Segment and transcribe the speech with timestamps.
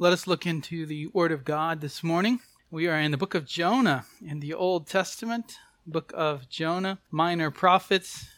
[0.00, 2.38] Let us look into the Word of God this morning.
[2.70, 7.50] We are in the book of Jonah in the Old Testament, book of Jonah, minor
[7.50, 8.28] prophets.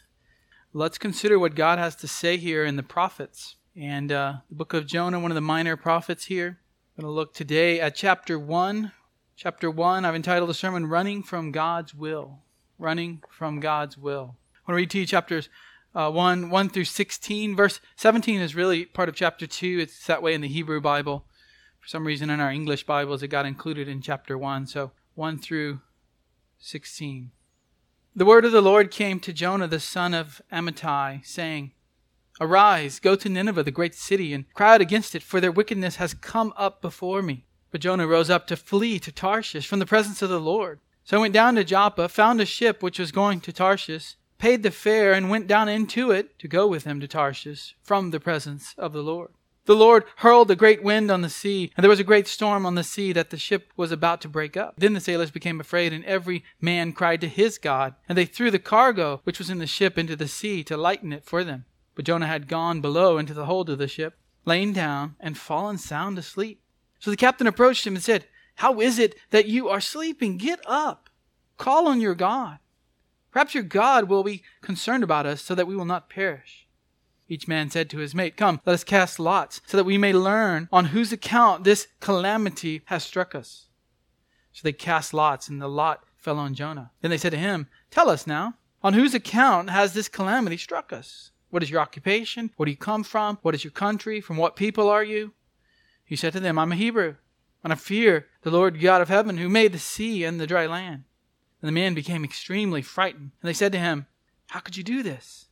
[0.72, 3.56] Let's consider what God has to say here in the prophets.
[3.76, 6.60] And uh, the book of Jonah, one of the minor prophets here.
[6.96, 8.92] I'm going to look today at chapter 1.
[9.36, 12.38] Chapter 1, I've entitled the sermon Running from God's Will.
[12.78, 14.34] Running from God's Will.
[14.54, 15.50] I want to read to you chapters
[15.94, 17.54] uh, 1, 1 through 16.
[17.54, 19.78] Verse 17 is really part of chapter 2.
[19.78, 21.26] It's that way in the Hebrew Bible.
[21.80, 24.66] For some reason, in our English Bibles, it got included in chapter 1.
[24.66, 25.80] So 1 through
[26.58, 27.30] 16.
[28.14, 31.72] The word of the Lord came to Jonah the son of Amittai, saying,
[32.40, 35.96] Arise, go to Nineveh, the great city, and cry out against it, for their wickedness
[35.96, 37.44] has come up before me.
[37.70, 40.80] But Jonah rose up to flee to Tarshish from the presence of the Lord.
[41.04, 44.62] So I went down to Joppa, found a ship which was going to Tarshish, paid
[44.62, 48.20] the fare, and went down into it to go with him to Tarshish from the
[48.20, 49.32] presence of the Lord.
[49.66, 52.64] The Lord hurled a great wind on the sea, and there was a great storm
[52.64, 54.74] on the sea that the ship was about to break up.
[54.78, 58.50] Then the sailors became afraid, and every man cried to his God, and they threw
[58.50, 61.66] the cargo which was in the ship into the sea to lighten it for them.
[61.94, 65.76] But Jonah had gone below into the hold of the ship, lain down, and fallen
[65.76, 66.62] sound asleep.
[66.98, 70.38] So the captain approached him and said, How is it that you are sleeping?
[70.38, 71.10] Get up,
[71.58, 72.58] call on your God.
[73.30, 76.66] Perhaps your God will be concerned about us so that we will not perish.
[77.30, 80.12] Each man said to his mate, Come, let us cast lots, so that we may
[80.12, 83.68] learn on whose account this calamity has struck us.
[84.52, 86.90] So they cast lots, and the lot fell on Jonah.
[87.00, 90.92] Then they said to him, Tell us now, on whose account has this calamity struck
[90.92, 91.30] us?
[91.50, 92.50] What is your occupation?
[92.56, 93.38] Where do you come from?
[93.42, 94.20] What is your country?
[94.20, 95.32] From what people are you?
[96.04, 97.14] He said to them, I'm a Hebrew,
[97.62, 100.66] and I fear the Lord God of heaven, who made the sea and the dry
[100.66, 101.04] land.
[101.62, 104.06] And the men became extremely frightened, and they said to him,
[104.48, 105.46] How could you do this?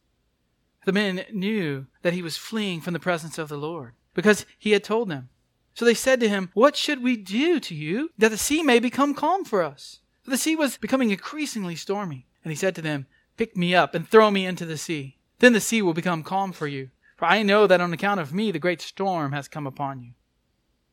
[0.84, 4.72] The men knew that he was fleeing from the presence of the Lord because he
[4.72, 5.28] had told them.
[5.74, 8.80] So they said to him, What should we do to you that the sea may
[8.80, 10.00] become calm for us?
[10.22, 12.26] For the sea was becoming increasingly stormy.
[12.42, 13.06] And he said to them,
[13.36, 15.18] Pick me up and throw me into the sea.
[15.38, 16.90] Then the sea will become calm for you.
[17.16, 20.12] For I know that on account of me the great storm has come upon you.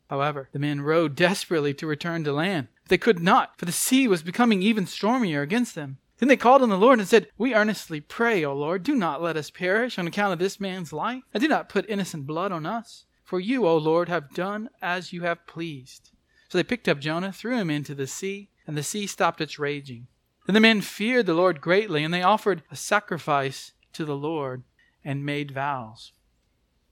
[0.10, 2.68] However, the men rowed desperately to return to land.
[2.84, 5.98] But they could not, for the sea was becoming even stormier against them.
[6.18, 9.22] Then they called on the Lord and said, We earnestly pray, O Lord, do not
[9.22, 12.52] let us perish on account of this man's life, and do not put innocent blood
[12.52, 13.06] on us.
[13.24, 16.12] For you, O Lord, have done as you have pleased.
[16.48, 19.60] So they picked up Jonah, threw him into the sea, and the sea stopped its
[19.60, 20.08] raging.
[20.46, 24.64] Then the men feared the Lord greatly, and they offered a sacrifice to the Lord
[25.04, 26.14] and made vows.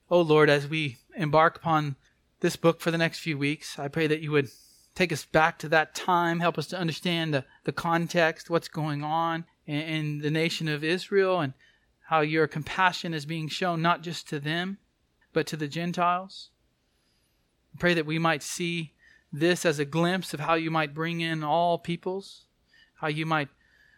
[0.09, 1.95] O Lord, as we embark upon
[2.39, 4.49] this book for the next few weeks, I pray that you would
[4.95, 9.03] take us back to that time, help us to understand the, the context, what's going
[9.03, 11.53] on in, in the nation of Israel, and
[12.07, 14.77] how your compassion is being shown not just to them,
[15.31, 16.49] but to the Gentiles.
[17.73, 18.93] I pray that we might see
[19.31, 22.45] this as a glimpse of how you might bring in all peoples,
[22.95, 23.49] how you might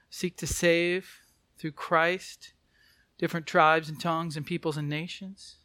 [0.09, 1.19] seek to save
[1.57, 2.53] through Christ
[3.17, 5.57] different tribes and tongues and peoples and nations.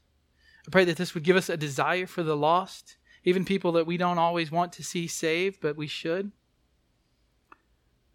[0.67, 3.87] I pray that this would give us a desire for the lost even people that
[3.87, 6.33] we don't always want to see saved, but we should.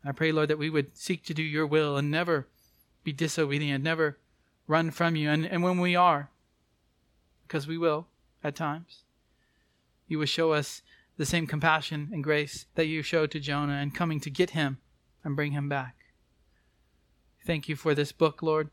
[0.04, 2.48] I pray, Lord, that we would seek to do your will and never
[3.04, 4.18] be disobedient, never
[4.68, 5.30] run from you.
[5.30, 6.30] And, and when we are,
[7.48, 8.08] because we will
[8.44, 9.04] at times,
[10.08, 10.82] you will show us
[11.18, 14.80] the same compassion and grace that you showed to Jonah and coming to get him
[15.24, 15.96] and bring him back.
[17.46, 18.70] Thank you for this book, Lord.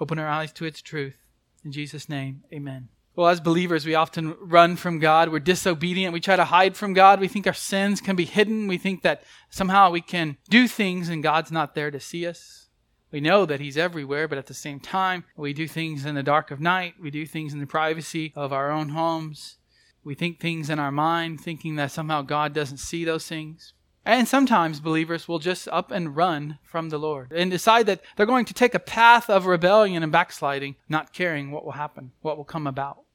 [0.00, 1.18] Open our eyes to its truth.
[1.64, 2.95] In Jesus' name, amen.
[3.16, 5.30] Well, as believers, we often run from God.
[5.30, 6.12] We're disobedient.
[6.12, 7.18] We try to hide from God.
[7.18, 8.68] We think our sins can be hidden.
[8.68, 12.68] We think that somehow we can do things and God's not there to see us.
[13.10, 16.22] We know that He's everywhere, but at the same time, we do things in the
[16.22, 16.96] dark of night.
[17.00, 19.56] We do things in the privacy of our own homes.
[20.04, 23.72] We think things in our mind, thinking that somehow God doesn't see those things.
[24.04, 28.26] And sometimes believers will just up and run from the Lord and decide that they're
[28.26, 32.36] going to take a path of rebellion and backsliding, not caring what will happen, what
[32.36, 33.05] will come about.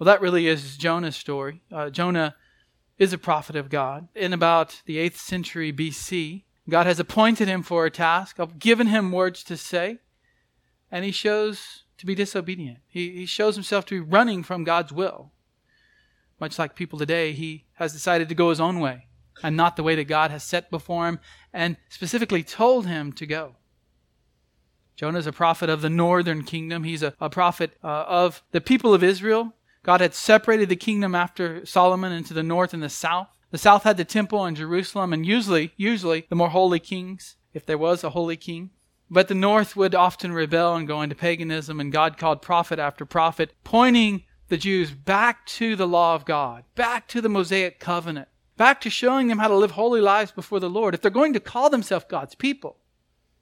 [0.00, 1.60] Well, that really is Jonah's story.
[1.70, 2.34] Uh, Jonah
[2.96, 4.08] is a prophet of God.
[4.14, 9.12] In about the 8th century BC, God has appointed him for a task, given him
[9.12, 9.98] words to say,
[10.90, 12.78] and he shows to be disobedient.
[12.88, 15.32] He, he shows himself to be running from God's will.
[16.40, 19.06] Much like people today, he has decided to go his own way
[19.42, 21.20] and not the way that God has set before him
[21.52, 23.56] and specifically told him to go.
[24.96, 26.84] Jonah is a prophet of the northern kingdom.
[26.84, 31.14] He's a, a prophet uh, of the people of Israel God had separated the kingdom
[31.14, 33.28] after Solomon into the north and the south.
[33.50, 37.66] The south had the temple in Jerusalem and usually, usually the more holy kings, if
[37.66, 38.70] there was a holy king.
[39.10, 43.04] But the north would often rebel and go into paganism, and God called prophet after
[43.04, 48.28] prophet, pointing the Jews back to the law of God, back to the Mosaic covenant,
[48.56, 50.94] back to showing them how to live holy lives before the Lord.
[50.94, 52.76] If they're going to call themselves God's people,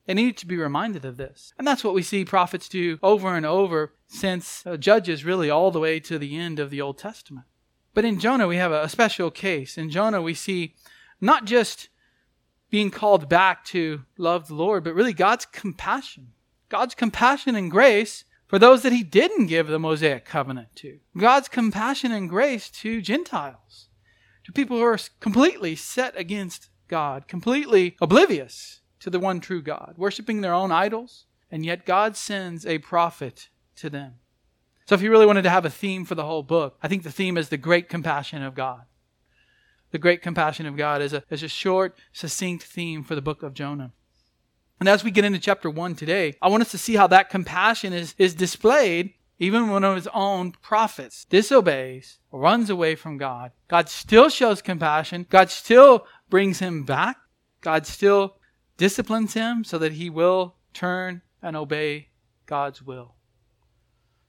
[0.08, 1.52] they need to be reminded of this.
[1.58, 5.70] And that's what we see prophets do over and over since uh, Judges, really, all
[5.70, 7.44] the way to the end of the Old Testament.
[7.92, 9.76] But in Jonah, we have a, a special case.
[9.76, 10.74] In Jonah, we see
[11.20, 11.90] not just
[12.70, 16.28] being called back to love the Lord, but really God's compassion.
[16.70, 21.00] God's compassion and grace for those that he didn't give the Mosaic covenant to.
[21.18, 23.88] God's compassion and grace to Gentiles,
[24.44, 29.94] to people who are completely set against God, completely oblivious to the one true God,
[29.96, 34.14] worshiping their own idols, and yet God sends a prophet to them.
[34.86, 37.02] So if you really wanted to have a theme for the whole book, I think
[37.02, 38.82] the theme is the great compassion of God.
[39.90, 43.42] The great compassion of God is a, is a short, succinct theme for the book
[43.42, 43.92] of Jonah.
[44.80, 47.30] And as we get into chapter 1 today, I want us to see how that
[47.30, 53.18] compassion is, is displayed even when one of his own prophets disobeys, runs away from
[53.18, 53.52] God.
[53.68, 55.26] God still shows compassion.
[55.30, 57.16] God still brings him back.
[57.60, 58.36] God still
[58.78, 62.08] disciplines him so that he will turn and obey
[62.46, 63.14] God's will.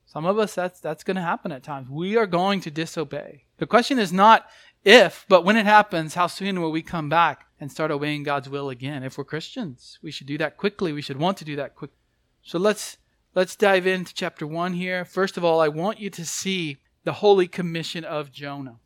[0.06, 1.88] Some of us, that's, that's going to happen at times.
[1.90, 3.46] We are going to disobey.
[3.58, 4.48] The question is not
[4.84, 8.50] if, but when it happens, how soon will we come back and start obeying God's
[8.50, 9.04] will again?
[9.04, 10.92] If we're Christians, we should do that quickly.
[10.94, 11.92] We should want to do that quick.
[12.42, 12.98] So let's
[13.36, 15.06] let's dive into chapter 1 here.
[15.06, 18.78] First of all, I want you to see the holy commission of Jonah.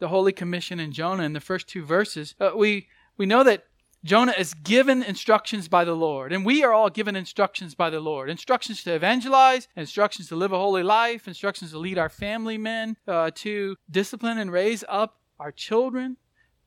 [0.00, 2.34] The holy commission in Jonah in the first two verses.
[2.40, 3.66] Uh, we we know that
[4.04, 8.00] Jonah is given instructions by the Lord, and we are all given instructions by the
[8.00, 8.28] Lord.
[8.28, 12.98] Instructions to evangelize, instructions to live a holy life, instructions to lead our family men,
[13.08, 16.18] uh, to discipline and raise up our children,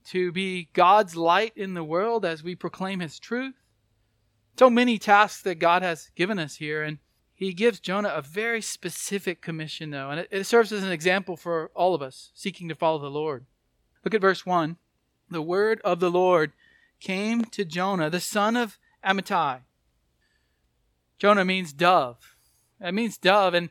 [0.06, 3.54] to be God's light in the world as we proclaim His truth.
[4.58, 6.98] So many tasks that God has given us here, and
[7.36, 11.36] He gives Jonah a very specific commission, though, and it, it serves as an example
[11.36, 13.46] for all of us seeking to follow the Lord.
[14.04, 14.76] Look at verse 1.
[15.30, 16.52] The word of the Lord
[17.00, 19.60] came to Jonah, the son of Amittai.
[21.18, 22.36] Jonah means dove.
[22.80, 23.70] It means dove, and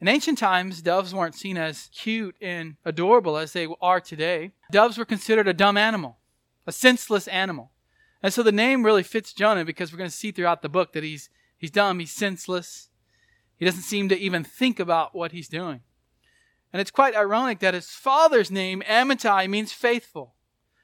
[0.00, 4.52] in ancient times, doves weren't seen as cute and adorable as they are today.
[4.70, 6.18] Doves were considered a dumb animal,
[6.66, 7.72] a senseless animal.
[8.22, 10.92] And so the name really fits Jonah because we're going to see throughout the book
[10.92, 12.90] that he's, he's dumb, he's senseless.
[13.56, 15.80] He doesn't seem to even think about what he's doing.
[16.72, 20.34] And it's quite ironic that his father's name, Amittai, means faithful.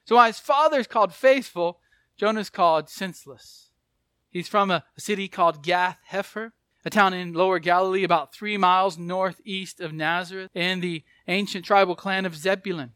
[0.05, 1.81] So while his father's called faithful,
[2.17, 3.71] Jonah's called senseless.
[4.31, 6.53] He's from a, a city called Gath Hepher
[6.85, 11.97] a town in lower Galilee about three miles northeast of Nazareth, in the ancient tribal
[11.97, 12.93] clan of Zebulun,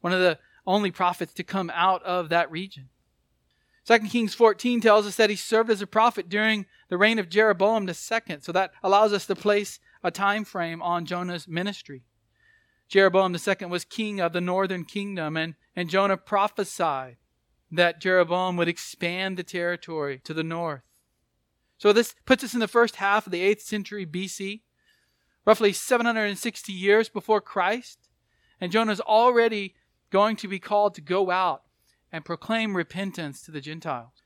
[0.00, 2.88] one of the only prophets to come out of that region.
[3.86, 7.28] 2 Kings 14 tells us that he served as a prophet during the reign of
[7.28, 12.04] Jeroboam II, so that allows us to place a time frame on Jonah's ministry.
[12.92, 17.16] Jeroboam II was king of the northern kingdom, and, and Jonah prophesied
[17.70, 20.82] that Jeroboam would expand the territory to the north.
[21.78, 24.60] So this puts us in the first half of the 8th century BC,
[25.46, 28.10] roughly 760 years before Christ.
[28.60, 29.74] And Jonah is already
[30.10, 31.62] going to be called to go out
[32.12, 34.20] and proclaim repentance to the Gentiles.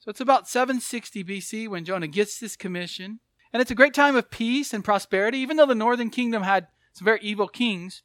[0.00, 3.20] So it's about 760 BC when Jonah gets this commission.
[3.52, 6.66] And it's a great time of peace and prosperity, even though the northern kingdom had
[6.94, 8.02] some very evil kings.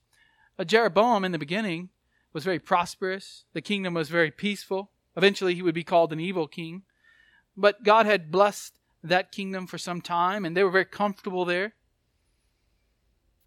[0.58, 1.90] Uh, Jeroboam in the beginning
[2.34, 3.46] was very prosperous.
[3.54, 4.92] The kingdom was very peaceful.
[5.16, 6.84] Eventually, he would be called an evil king.
[7.56, 11.74] But God had blessed that kingdom for some time, and they were very comfortable there.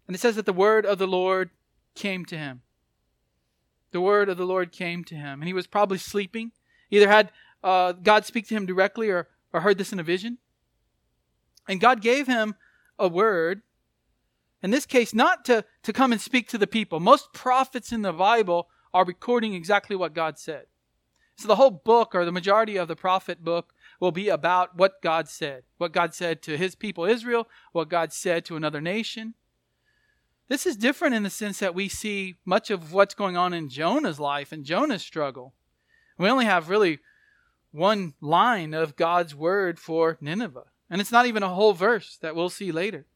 [0.07, 1.51] And it says that the word of the Lord
[1.95, 2.61] came to him.
[3.91, 6.51] The word of the Lord came to him, and he was probably sleeping.
[6.89, 7.31] Either had
[7.63, 10.39] uh, God speak to him directly or, or heard this in a vision.
[11.67, 12.55] And God gave him
[12.99, 13.61] a word,
[14.63, 17.01] in this case, not to, to come and speak to the people.
[17.01, 20.65] Most prophets in the Bible are recording exactly what God said.
[21.35, 25.01] So the whole book, or the majority of the prophet book, will be about what
[25.01, 25.63] God said.
[25.77, 29.33] What God said to his people Israel, what God said to another nation.
[30.47, 33.69] This is different in the sense that we see much of what's going on in
[33.69, 35.53] Jonah's life and Jonah's struggle.
[36.17, 36.99] We only have really
[37.71, 40.65] one line of God's word for Nineveh.
[40.89, 43.07] And it's not even a whole verse that we'll see later.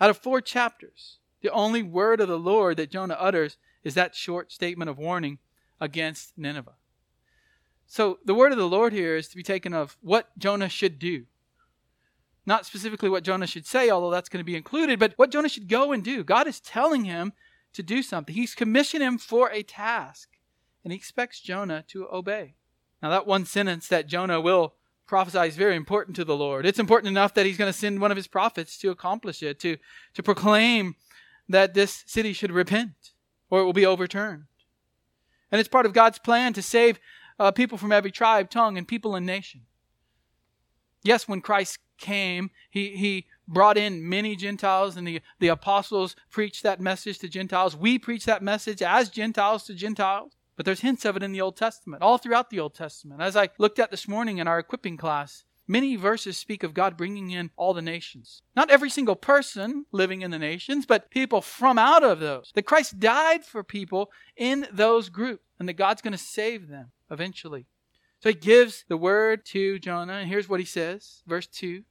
[0.00, 4.14] Out of four chapters, the only word of the Lord that Jonah utters is that
[4.14, 5.38] short statement of warning
[5.80, 6.74] against Nineveh.
[7.86, 10.98] So the word of the Lord here is to be taken of what Jonah should
[10.98, 11.24] do.
[12.44, 15.48] Not specifically what Jonah should say, although that's going to be included, but what Jonah
[15.48, 16.24] should go and do.
[16.24, 17.32] God is telling him
[17.72, 18.34] to do something.
[18.34, 20.30] He's commissioned him for a task,
[20.82, 22.54] and he expects Jonah to obey.
[23.02, 24.74] Now, that one sentence that Jonah will
[25.08, 26.64] prophesies very important to the Lord.
[26.64, 29.58] It's important enough that he's going to send one of his prophets to accomplish it,
[29.60, 29.76] to,
[30.14, 30.94] to proclaim
[31.48, 33.12] that this city should repent
[33.50, 34.44] or it will be overturned.
[35.50, 37.00] And it's part of God's plan to save
[37.38, 39.62] uh, people from every tribe, tongue, and people and nation.
[41.02, 46.62] Yes, when Christ came, he, he brought in many Gentiles, and the, the apostles preached
[46.64, 47.74] that message to Gentiles.
[47.74, 50.32] We preach that message as Gentiles to Gentiles.
[50.58, 53.22] But there's hints of it in the Old Testament, all throughout the Old Testament.
[53.22, 56.96] As I looked at this morning in our equipping class, many verses speak of God
[56.96, 58.42] bringing in all the nations.
[58.56, 62.50] Not every single person living in the nations, but people from out of those.
[62.56, 66.90] That Christ died for people in those groups, and that God's going to save them
[67.08, 67.66] eventually.
[68.18, 71.84] So he gives the word to Jonah, and here's what he says, verse 2.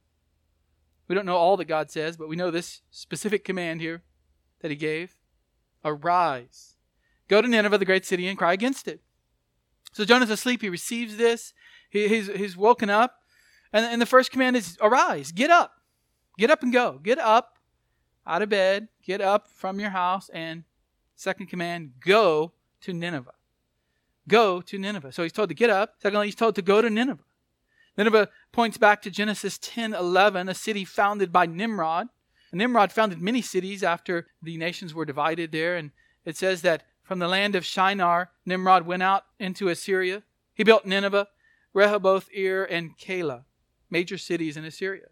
[1.08, 4.02] We don't know all that God says, but we know this specific command here
[4.60, 5.16] that he gave
[5.82, 6.74] Arise
[7.28, 9.00] Go to Nineveh, the great city, and cry against it.
[9.92, 10.62] So Jonah's asleep.
[10.62, 11.52] He receives this.
[11.90, 13.16] He, he's, he's woken up.
[13.72, 15.72] And, and the first command is arise, get up.
[16.38, 17.00] Get up and go.
[17.02, 17.58] Get up
[18.26, 18.88] out of bed.
[19.04, 20.30] Get up from your house.
[20.32, 20.64] And
[21.16, 23.32] second command, go to Nineveh.
[24.28, 25.12] Go to Nineveh.
[25.12, 25.94] So he's told to get up.
[26.00, 27.24] Secondly, he's told to go to Nineveh.
[27.96, 32.08] Nineveh points back to Genesis 10 11, a city founded by Nimrod.
[32.52, 35.76] Nimrod founded many cities after the nations were divided there.
[35.76, 35.90] And
[36.24, 40.22] it says that from the land of Shinar, Nimrod went out into Assyria.
[40.52, 41.28] He built Nineveh,
[41.72, 43.44] Rehoboth, Ir, and Calah,
[43.88, 45.06] major cities in Assyria.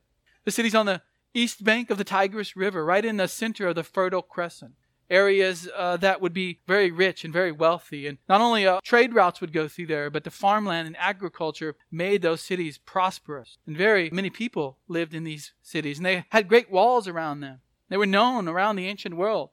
[0.45, 1.01] The cities on the
[1.33, 4.75] east bank of the Tigris River, right in the center of the Fertile Crescent.
[5.09, 8.07] Areas uh, that would be very rich and very wealthy.
[8.07, 11.77] And not only uh, trade routes would go through there, but the farmland and agriculture
[11.91, 13.57] made those cities prosperous.
[13.67, 15.97] And very many people lived in these cities.
[15.99, 17.61] And they had great walls around them.
[17.89, 19.51] They were known around the ancient world.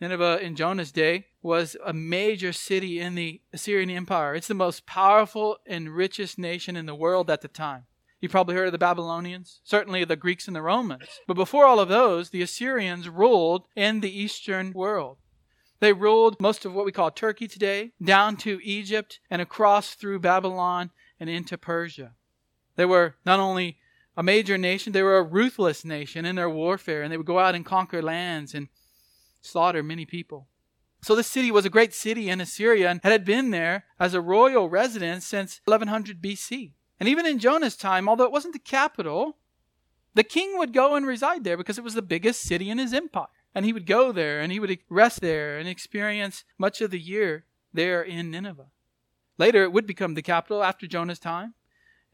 [0.00, 4.34] Nineveh in Jonah's day was a major city in the Assyrian Empire.
[4.34, 7.84] It's the most powerful and richest nation in the world at the time.
[8.20, 11.20] You probably heard of the Babylonians, certainly the Greeks and the Romans.
[11.26, 15.18] But before all of those, the Assyrians ruled in the eastern world.
[15.80, 20.20] They ruled most of what we call Turkey today, down to Egypt and across through
[20.20, 22.12] Babylon and into Persia.
[22.76, 23.78] They were not only
[24.16, 27.38] a major nation, they were a ruthless nation in their warfare, and they would go
[27.38, 28.68] out and conquer lands and
[29.46, 30.48] slaughter many people.
[31.02, 34.20] So this city was a great city in Assyria and had been there as a
[34.20, 36.72] royal residence since 1100 BC.
[36.98, 39.36] And even in Jonah's time, although it wasn't the capital,
[40.14, 42.94] the king would go and reside there because it was the biggest city in his
[42.94, 43.26] empire.
[43.54, 46.98] And he would go there and he would rest there and experience much of the
[46.98, 48.70] year there in Nineveh.
[49.38, 51.54] Later, it would become the capital after Jonah's time,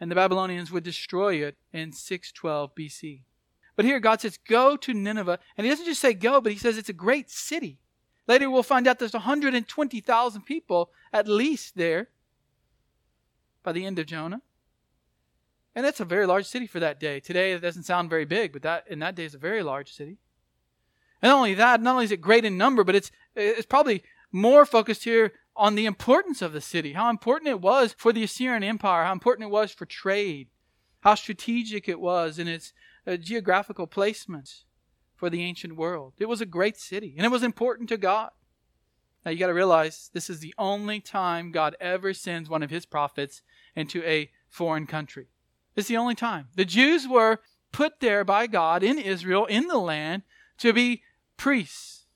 [0.01, 3.23] and the Babylonians would destroy it in 612 BC.
[3.77, 5.39] But here God says, Go to Nineveh.
[5.57, 7.79] And he doesn't just say go, but he says it's a great city.
[8.29, 12.09] Later we'll find out there's 120,000 people at least there
[13.63, 14.43] by the end of Jonah.
[15.75, 17.19] And that's a very large city for that day.
[17.19, 19.93] Today it doesn't sound very big, but that in that day is a very large
[19.93, 20.19] city.
[21.23, 24.03] And not only that, not only is it great in number, but it's it's probably
[24.31, 28.25] more focused here on the importance of the city, how important it was for the
[28.25, 30.49] Assyrian Empire, how important it was for trade,
[31.01, 32.73] how strategic it was in its
[33.07, 34.65] uh, geographical placement
[35.15, 36.15] for the ancient world.
[36.19, 38.31] It was a great city, and it was important to God.
[39.25, 42.71] Now you got to realize this is the only time God ever sends one of
[42.71, 43.43] his prophets
[43.77, 45.29] into a foreign country.
[45.77, 46.49] It's the only time.
[46.57, 47.39] The Jews were
[47.71, 50.23] put there by God in Israel, in the land,
[50.59, 51.03] to be
[51.37, 52.07] priests,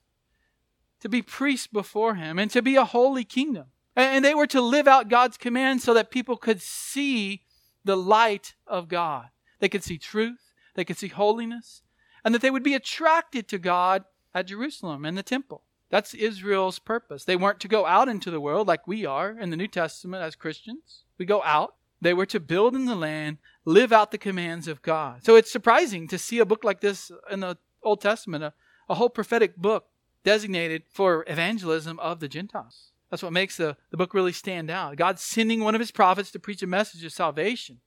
[0.99, 3.67] to be priests before him, and to be a holy kingdom.
[3.95, 7.43] And they were to live out God's commands so that people could see
[7.83, 9.29] the light of God.
[9.59, 10.46] They could see truth
[10.77, 11.81] they could see holiness,
[12.23, 15.63] and that they would be attracted to God at Jerusalem and the temple.
[15.89, 17.25] That's Israel's purpose.
[17.25, 20.23] They weren't to go out into the world like we are in the New Testament
[20.23, 21.03] as Christians.
[21.17, 21.75] We go out.
[21.99, 25.25] They were to build in the land, live out the commands of God.
[25.25, 28.53] So it's surprising to see a book like this in the Old Testament, a,
[28.87, 29.87] a whole prophetic book
[30.23, 32.91] designated for evangelism of the Gentiles.
[33.09, 34.95] That's what makes the, the book really stand out.
[34.95, 37.79] God's sending one of his prophets to preach a message of salvation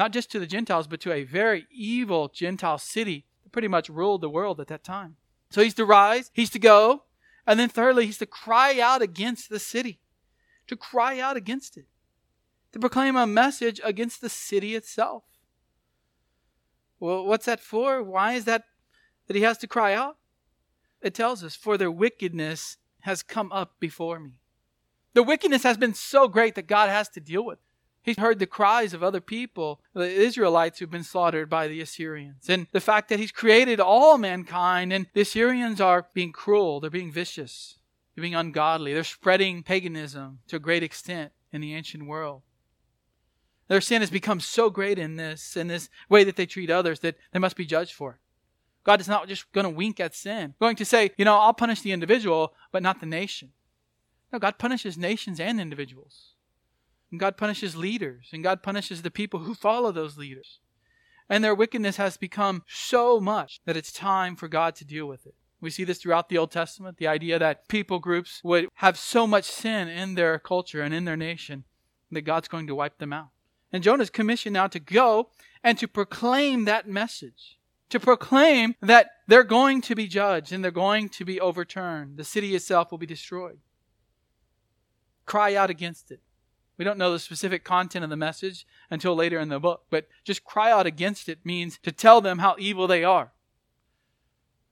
[0.00, 3.90] not just to the Gentiles, but to a very evil Gentile city that pretty much
[3.90, 5.16] ruled the world at that time.
[5.50, 7.02] So he's to rise, he's to go,
[7.46, 10.00] and then thirdly, he's to cry out against the city,
[10.68, 11.84] to cry out against it,
[12.72, 15.24] to proclaim a message against the city itself.
[16.98, 18.02] Well, what's that for?
[18.02, 18.64] Why is that
[19.26, 20.16] that he has to cry out?
[21.02, 24.30] It tells us, for their wickedness has come up before me.
[25.12, 27.58] The wickedness has been so great that God has to deal with.
[28.02, 32.48] He heard the cries of other people, the Israelites who've been slaughtered by the Assyrians.
[32.48, 36.88] And the fact that he's created all mankind and the Assyrians are being cruel, they're
[36.90, 37.76] being vicious,
[38.14, 42.42] they're being ungodly, they're spreading paganism to a great extent in the ancient world.
[43.68, 47.00] Their sin has become so great in this, in this way that they treat others,
[47.00, 48.18] that they must be judged for it.
[48.82, 51.52] God is not just going to wink at sin, going to say, you know, I'll
[51.52, 53.52] punish the individual, but not the nation.
[54.32, 56.34] No, God punishes nations and individuals.
[57.10, 60.60] And God punishes leaders, and God punishes the people who follow those leaders.
[61.28, 65.26] And their wickedness has become so much that it's time for God to deal with
[65.26, 65.34] it.
[65.60, 69.26] We see this throughout the Old Testament the idea that people groups would have so
[69.26, 71.64] much sin in their culture and in their nation
[72.10, 73.28] that God's going to wipe them out.
[73.72, 75.30] And Jonah's commissioned now to go
[75.62, 77.58] and to proclaim that message,
[77.90, 82.16] to proclaim that they're going to be judged and they're going to be overturned.
[82.16, 83.58] The city itself will be destroyed.
[85.26, 86.20] Cry out against it.
[86.80, 90.08] We don't know the specific content of the message until later in the book, but
[90.24, 93.32] just cry out against it means to tell them how evil they are.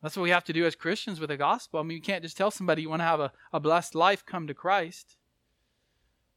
[0.02, 1.78] That's what we have to do as Christians with the gospel.
[1.78, 4.24] I mean, you can't just tell somebody you want to have a, a blessed life,
[4.24, 5.18] come to Christ.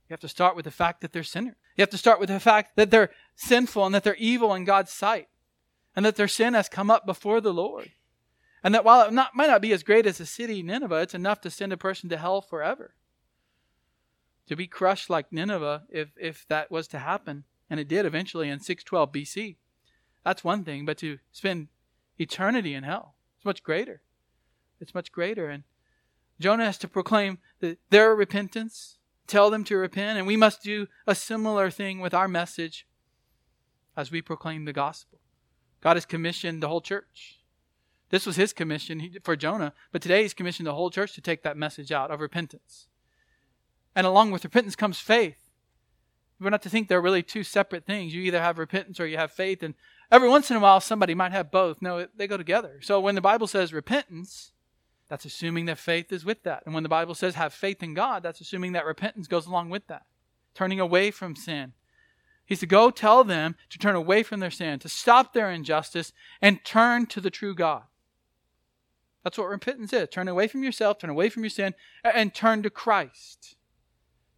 [0.10, 1.56] You have to start with the fact that they're sinners.
[1.78, 4.66] You have to start with the fact that they're sinful and that they're evil in
[4.66, 5.30] God's sight,
[5.96, 7.92] and that their sin has come up before the Lord.
[8.62, 11.16] And that while it not, might not be as great as the city Nineveh, it's
[11.16, 12.94] enough to send a person to hell forever.
[14.48, 18.50] To be crushed like Nineveh, if, if that was to happen, and it did eventually
[18.50, 19.56] in 612 BC,
[20.24, 21.68] that's one thing, but to spend
[22.20, 24.02] eternity in hell, it's much greater.
[24.80, 25.50] It's much greater.
[25.50, 25.64] And
[26.40, 30.88] Jonah has to proclaim the, their repentance, tell them to repent, and we must do
[31.08, 32.88] a similar thing with our message
[33.96, 35.20] as we proclaim the gospel.
[35.82, 37.40] God has commissioned the whole church.
[38.10, 41.44] This was his commission for Jonah, but today he's commissioned the whole church to take
[41.44, 42.88] that message out of repentance.
[43.96, 45.38] And along with repentance comes faith.
[46.40, 48.16] We're not to think they're really two separate things.
[48.16, 49.76] You either have repentance or you have faith, and
[50.12, 51.82] Every once in a while, somebody might have both.
[51.82, 52.80] No, they go together.
[52.82, 54.52] So when the Bible says repentance,
[55.08, 56.64] that's assuming that faith is with that.
[56.66, 59.70] And when the Bible says have faith in God, that's assuming that repentance goes along
[59.70, 60.04] with that.
[60.54, 61.72] Turning away from sin.
[62.46, 66.12] He's to go tell them to turn away from their sin, to stop their injustice,
[66.42, 67.84] and turn to the true God.
[69.24, 70.10] That's what repentance is.
[70.10, 73.56] Turn away from yourself, turn away from your sin, and turn to Christ.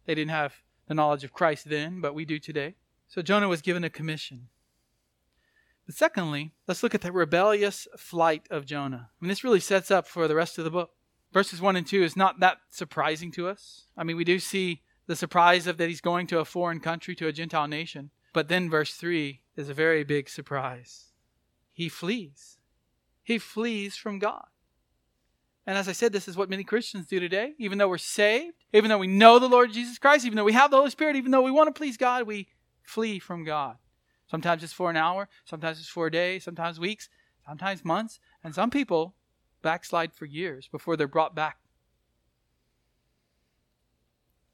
[0.06, 0.54] They didn't have
[0.86, 2.74] the knowledge of Christ then, but we do today.
[3.08, 4.48] So Jonah was given a commission.
[5.86, 9.10] But secondly, let's look at the rebellious flight of Jonah.
[9.10, 10.90] I mean, this really sets up for the rest of the book.
[11.32, 13.86] Verses 1 and 2 is not that surprising to us.
[13.96, 17.14] I mean, we do see the surprise of that he's going to a foreign country,
[17.16, 18.10] to a Gentile nation.
[18.32, 21.12] But then verse 3 is a very big surprise.
[21.72, 22.58] He flees.
[23.22, 24.46] He flees from God.
[25.66, 27.54] And as I said, this is what many Christians do today.
[27.58, 30.52] Even though we're saved, even though we know the Lord Jesus Christ, even though we
[30.52, 32.48] have the Holy Spirit, even though we want to please God, we
[32.82, 33.76] flee from God.
[34.26, 37.08] Sometimes it's for an hour, sometimes it's for a day, sometimes weeks,
[37.46, 39.14] sometimes months, and some people
[39.62, 41.58] backslide for years before they're brought back.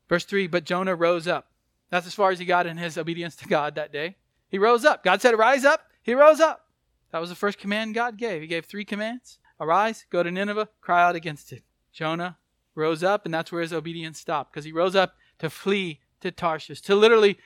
[0.06, 1.52] Verse 3 But Jonah rose up.
[1.88, 4.16] That's as far as he got in his obedience to God that day.
[4.50, 5.02] He rose up.
[5.02, 5.86] God said, Rise up.
[6.02, 6.66] He rose up.
[7.10, 8.42] That was the first command God gave.
[8.42, 11.62] He gave three commands Arise, go to Nineveh, cry out against it.
[11.92, 12.36] Jonah
[12.80, 16.30] rose up, and that's where his obedience stopped because he rose up to flee to
[16.30, 17.38] Tarshish, to literally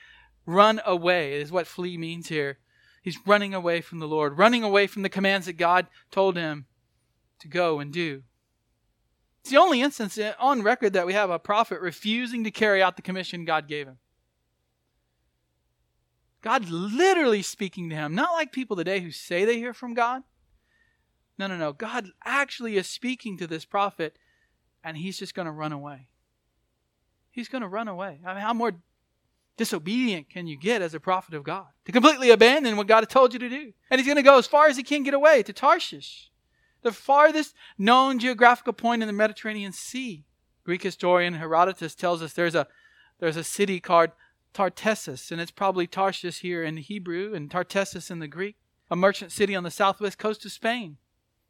[0.45, 2.59] run away is what flee means here.
[3.01, 6.65] He's running away from the Lord, running away from the commands that God told him
[7.39, 8.23] to go and do.
[9.41, 12.95] It's the only instance on record that we have a prophet refusing to carry out
[12.95, 13.99] the commission God gave him.
[16.41, 20.23] God literally speaking to him, not like people today who say they hear from God.
[21.37, 21.73] No, no, no.
[21.73, 24.17] God actually is speaking to this prophet,
[24.85, 26.07] and he's just going to run away.
[27.31, 28.19] He's going to run away.
[28.25, 28.73] I mean, how more
[29.57, 31.65] disobedient can you get as a prophet of God?
[31.85, 33.73] To completely abandon what God has told you to do.
[33.89, 36.29] And he's going to go as far as he can get away to Tarshish,
[36.83, 40.23] the farthest known geographical point in the Mediterranean Sea.
[40.63, 42.67] Greek historian Herodotus tells us there's a,
[43.19, 44.11] there's a city called
[44.53, 48.55] Tartessus, and it's probably Tarshish here in Hebrew and Tartessus in the Greek,
[48.89, 50.97] a merchant city on the southwest coast of Spain.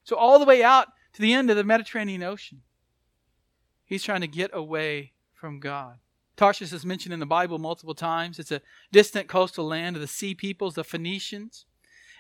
[0.04, 2.62] So all the way out to the end of the Mediterranean Ocean.
[3.86, 6.00] He's trying to get away from God.
[6.36, 8.40] Tarshish is mentioned in the Bible multiple times.
[8.40, 11.66] It's a distant coastal land of the sea peoples, the Phoenicians,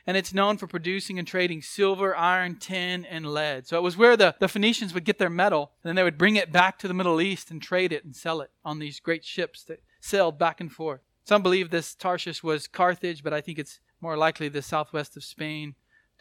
[0.08, 3.68] and it's known for producing and trading silver, iron, tin, and lead.
[3.68, 6.18] So it was where the, the Phoenicians would get their metal, and then they would
[6.18, 9.00] bring it back to the Middle East and trade it and sell it on these
[9.00, 11.02] great ships that sailed back and forth.
[11.24, 15.24] Some believe this Tarshish was Carthage, but I think it's more likely the southwest of
[15.24, 15.74] Spain,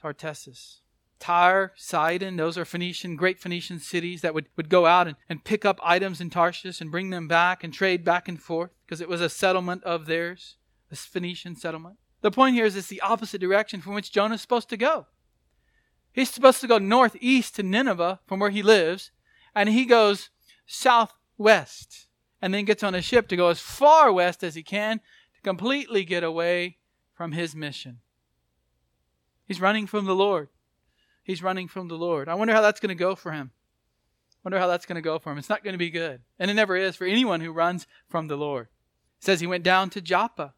[0.02, 0.80] Tartessus.
[1.18, 5.44] Tyre, Sidon, those are Phoenician, great Phoenician cities that would, would go out and, and
[5.44, 9.00] pick up items in Tarshish and bring them back and trade back and forth because
[9.00, 10.56] it was a settlement of theirs,
[10.90, 11.96] a Phoenician settlement.
[12.20, 15.06] The point here is it's the opposite direction from which Jonah is supposed to go.
[16.12, 19.10] He's supposed to go northeast to Nineveh from where he lives,
[19.54, 20.30] and he goes
[20.66, 22.06] southwest
[22.40, 24.98] and then gets on a ship to go as far west as he can
[25.34, 26.78] to completely get away
[27.14, 28.00] from his mission.
[29.46, 30.48] He's running from the Lord.
[31.24, 32.28] He's running from the Lord.
[32.28, 33.50] I wonder how that's going to go for him.
[34.44, 35.38] Wonder how that's going to go for him.
[35.38, 36.20] It's not going to be good.
[36.38, 38.68] And it never is for anyone who runs from the Lord.
[39.18, 40.52] It says he went down to Joppa.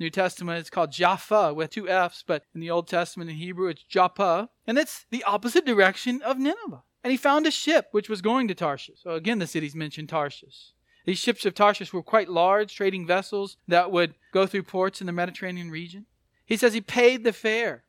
[0.00, 3.68] New Testament it's called Jaffa with two F's, but in the Old Testament in Hebrew
[3.68, 6.82] it's Joppa, and it's the opposite direction of Nineveh.
[7.04, 9.02] And he found a ship which was going to Tarshish.
[9.02, 10.72] So again, the city's mentioned Tarshish.
[11.04, 15.06] These ships of Tarshish were quite large trading vessels that would go through ports in
[15.06, 16.06] the Mediterranean region.
[16.46, 17.84] He says he paid the fare.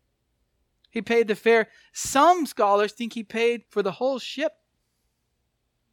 [0.89, 1.67] He paid the fare.
[1.93, 4.53] Some scholars think he paid for the whole ship,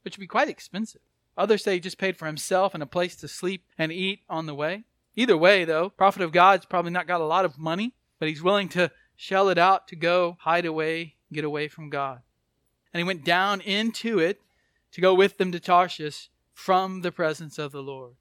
[0.02, 1.02] which would be quite expensive.
[1.36, 4.46] Others say he just paid for himself and a place to sleep and eat on
[4.46, 4.84] the way.
[5.14, 8.42] Either way, though, prophet of God's probably not got a lot of money, but he's
[8.42, 12.20] willing to shell it out to go hide away, get away from God.
[12.92, 14.40] And he went down into it
[14.92, 18.14] to go with them to Tarshish from the presence of the Lord.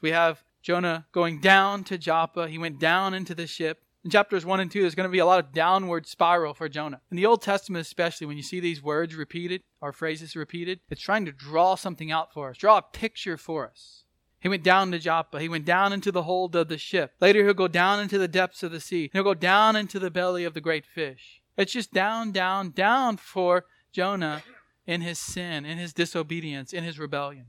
[0.00, 2.48] We have Jonah going down to Joppa.
[2.48, 3.82] He went down into the ship.
[4.04, 6.68] In chapters 1 and 2, there's going to be a lot of downward spiral for
[6.68, 7.00] Jonah.
[7.10, 11.00] In the Old Testament, especially, when you see these words repeated or phrases repeated, it's
[11.00, 14.04] trying to draw something out for us, draw a picture for us.
[14.40, 15.40] He went down to Joppa.
[15.40, 17.12] He went down into the hold of the ship.
[17.18, 19.08] Later, he'll go down into the depths of the sea.
[19.10, 21.40] He'll go down into the belly of the great fish.
[21.56, 24.42] It's just down, down, down for Jonah
[24.86, 27.46] in his sin, in his disobedience, in his rebellion.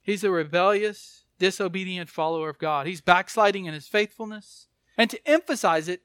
[0.00, 2.86] He's a rebellious, disobedient follower of God.
[2.86, 4.68] He's backsliding in his faithfulness.
[4.96, 6.02] And to emphasize it,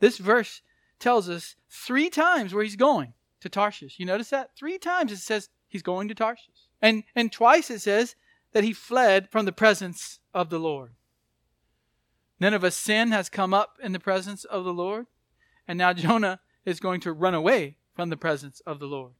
[0.00, 0.62] this verse
[0.98, 3.98] tells us three times where he's going to Tarshish.
[3.98, 4.50] You notice that?
[4.56, 6.68] Three times it says he's going to Tarshish.
[6.80, 8.14] And, and twice it says
[8.52, 10.92] that he fled from the presence of the Lord.
[12.40, 15.06] Nineveh's sin has come up in the presence of the Lord,
[15.66, 19.12] and now Jonah is going to run away from the presence of the Lord.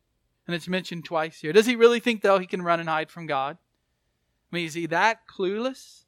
[0.46, 1.52] And it's mentioned twice here.
[1.52, 3.58] Does he really think, though, he can run and hide from God?
[4.50, 6.04] I mean, is he that clueless?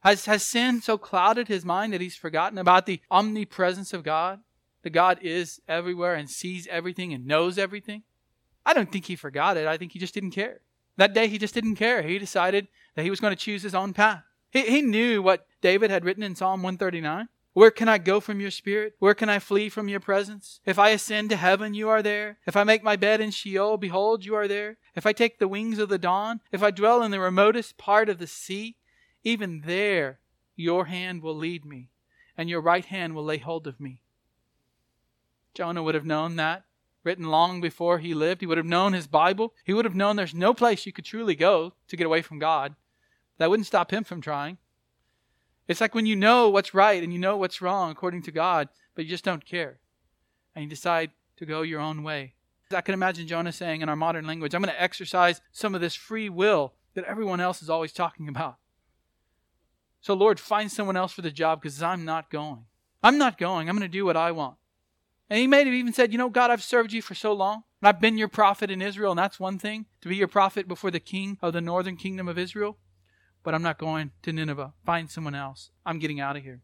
[0.00, 4.40] Has, has sin so clouded his mind that he's forgotten about the omnipresence of God?
[4.82, 8.02] That God is everywhere and sees everything and knows everything?
[8.64, 9.66] I don't think he forgot it.
[9.66, 10.60] I think he just didn't care.
[10.96, 12.02] That day, he just didn't care.
[12.02, 14.22] He decided that he was going to choose his own path.
[14.50, 17.28] He, he knew what David had written in Psalm 139.
[17.52, 18.94] Where can I go from your spirit?
[19.00, 20.60] Where can I flee from your presence?
[20.64, 22.38] If I ascend to heaven, you are there.
[22.46, 24.78] If I make my bed in Sheol, behold, you are there.
[24.94, 28.08] If I take the wings of the dawn, if I dwell in the remotest part
[28.08, 28.76] of the sea,
[29.24, 30.18] even there
[30.56, 31.88] your hand will lead me,
[32.36, 34.02] and your right hand will lay hold of me.
[35.54, 36.64] Jonah would have known that,
[37.02, 38.40] written long before he lived.
[38.40, 39.54] He would have known his Bible.
[39.64, 42.38] He would have known there's no place you could truly go to get away from
[42.38, 42.74] God.
[43.38, 44.58] That wouldn't stop him from trying.
[45.66, 48.68] It's like when you know what's right and you know what's wrong according to God,
[48.94, 49.78] but you just don't care.
[50.54, 52.34] And you decide to go your own way.
[52.72, 55.80] I can imagine Jonah saying in our modern language, I'm going to exercise some of
[55.80, 58.56] this free will that everyone else is always talking about.
[60.00, 62.64] So, Lord, find someone else for the job because I'm not going.
[63.02, 63.68] I'm not going.
[63.68, 64.56] I'm going to do what I want.
[65.28, 67.62] And he may have even said, You know, God, I've served you for so long.
[67.80, 70.68] And I've been your prophet in Israel, and that's one thing to be your prophet
[70.68, 72.78] before the king of the northern kingdom of Israel.
[73.42, 74.74] But I'm not going to Nineveh.
[74.84, 75.70] Find someone else.
[75.86, 76.60] I'm getting out of here.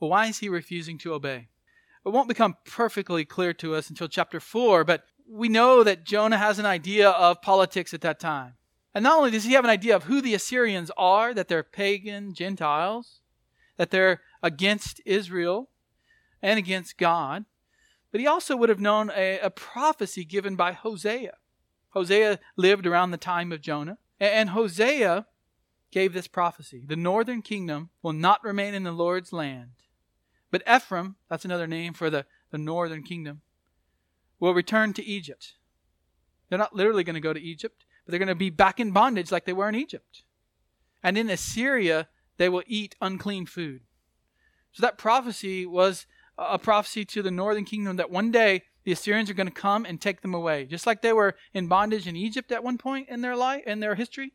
[0.00, 1.48] Well, why is he refusing to obey?
[2.04, 6.36] It won't become perfectly clear to us until chapter 4, but we know that Jonah
[6.36, 8.54] has an idea of politics at that time.
[8.94, 11.64] And not only does he have an idea of who the Assyrians are, that they're
[11.64, 13.20] pagan Gentiles,
[13.76, 15.68] that they're against Israel
[16.40, 17.44] and against God,
[18.12, 21.32] but he also would have known a, a prophecy given by Hosea.
[21.90, 25.26] Hosea lived around the time of Jonah, and Hosea
[25.90, 29.70] gave this prophecy The northern kingdom will not remain in the Lord's land,
[30.52, 33.40] but Ephraim, that's another name for the, the northern kingdom,
[34.38, 35.54] will return to Egypt.
[36.48, 38.92] They're not literally going to go to Egypt, but they're going to be back in
[38.92, 40.24] bondage like they were in Egypt.
[41.02, 43.82] And in Assyria, they will eat unclean food.
[44.72, 49.30] So that prophecy was a prophecy to the northern kingdom that one day the Assyrians
[49.30, 50.66] are going to come and take them away.
[50.66, 53.80] Just like they were in bondage in Egypt at one point in their life, in
[53.80, 54.32] their history.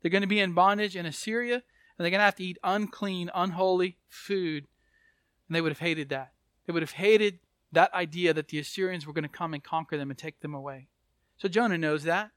[0.00, 1.62] They're going to be in bondage in Assyria, and
[1.98, 4.66] they're going to have to eat unclean, unholy food.
[5.48, 6.32] And they would have hated that.
[6.66, 7.40] They would have hated
[7.72, 10.54] that idea that the Assyrians were going to come and conquer them and take them
[10.54, 10.88] away.
[11.36, 12.30] So Jonah knows that.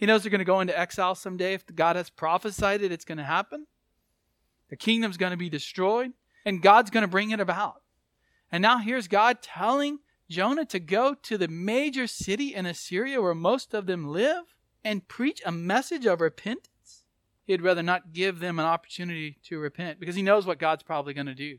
[0.00, 3.04] He knows they're going to go into exile someday if God has prophesied it, it's
[3.04, 3.66] going to happen.
[4.70, 6.12] The kingdom's going to be destroyed,
[6.46, 7.82] and God's going to bring it about.
[8.50, 9.98] And now here's God telling
[10.30, 15.06] Jonah to go to the major city in Assyria where most of them live and
[15.06, 17.04] preach a message of repentance.
[17.44, 21.12] He'd rather not give them an opportunity to repent because he knows what God's probably
[21.12, 21.58] going to do.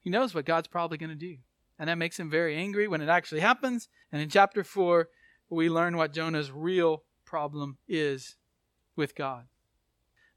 [0.00, 1.36] He knows what God's probably going to do.
[1.78, 3.88] And that makes him very angry when it actually happens.
[4.10, 5.08] And in chapter 4,
[5.48, 8.36] we learn what Jonah's real problem is
[8.96, 9.44] with God.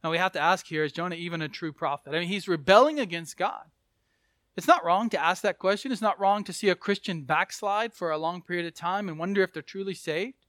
[0.04, 2.14] Now we have to ask here is Jonah even a true prophet?
[2.14, 3.64] I mean, he's rebelling against God.
[4.58, 5.94] It's not wrong to ask that question.
[5.94, 9.18] It's not wrong to see a Christian backslide for a long period of time and
[9.18, 10.46] wonder if they're truly saved.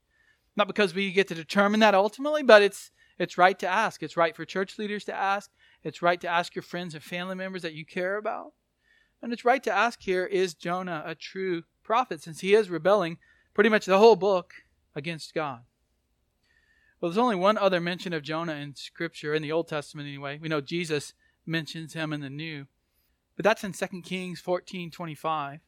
[0.56, 4.02] Not because we get to determine that ultimately, but it's it's right to ask.
[4.02, 5.48] It's right for church leaders to ask.
[5.84, 8.52] It's right to ask your friends and family members that you care about.
[9.22, 13.18] And it's right to ask here is Jonah a true prophet since he is rebelling
[13.54, 14.54] pretty much the whole book
[14.96, 15.60] against God?
[17.02, 20.38] Well, there's only one other mention of Jonah in Scripture, in the Old Testament anyway.
[20.40, 22.68] We know Jesus mentions him in the New.
[23.34, 25.58] But that's in 2 Kings 14 25.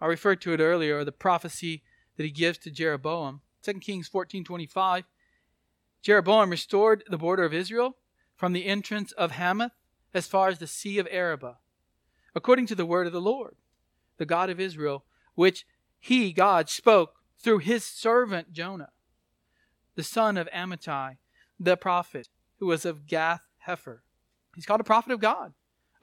[0.00, 1.82] I referred to it earlier, the prophecy
[2.16, 3.42] that he gives to Jeroboam.
[3.62, 5.04] 2 Kings 14 25.
[6.00, 7.98] Jeroboam restored the border of Israel
[8.34, 9.72] from the entrance of Hamath
[10.14, 11.58] as far as the Sea of Arabah,
[12.34, 13.56] according to the word of the Lord,
[14.16, 15.66] the God of Israel, which
[16.00, 18.92] he, God, spoke through his servant Jonah,
[19.94, 21.16] the son of Amittai,
[21.58, 22.28] the prophet,
[22.58, 23.98] who was of Gath Hepher.
[24.54, 25.52] He's called a prophet of God,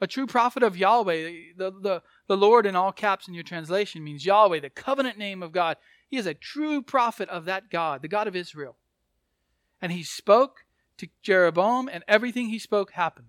[0.00, 1.54] a true prophet of Yahweh.
[1.56, 5.42] The, the, the Lord in all caps in your translation means Yahweh, the covenant name
[5.42, 5.76] of God.
[6.08, 8.76] He is a true prophet of that God, the God of Israel.
[9.80, 10.64] And he spoke
[10.98, 13.26] to Jeroboam, and everything he spoke happened.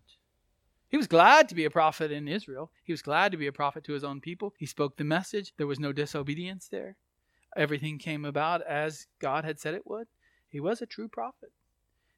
[0.90, 2.70] He was glad to be a prophet in Israel.
[2.84, 4.54] He was glad to be a prophet to his own people.
[4.60, 5.54] He spoke the message.
[5.58, 6.98] There was no disobedience there.
[7.58, 10.06] Everything came about as God had said it would.
[10.54, 11.52] He was a true prophet.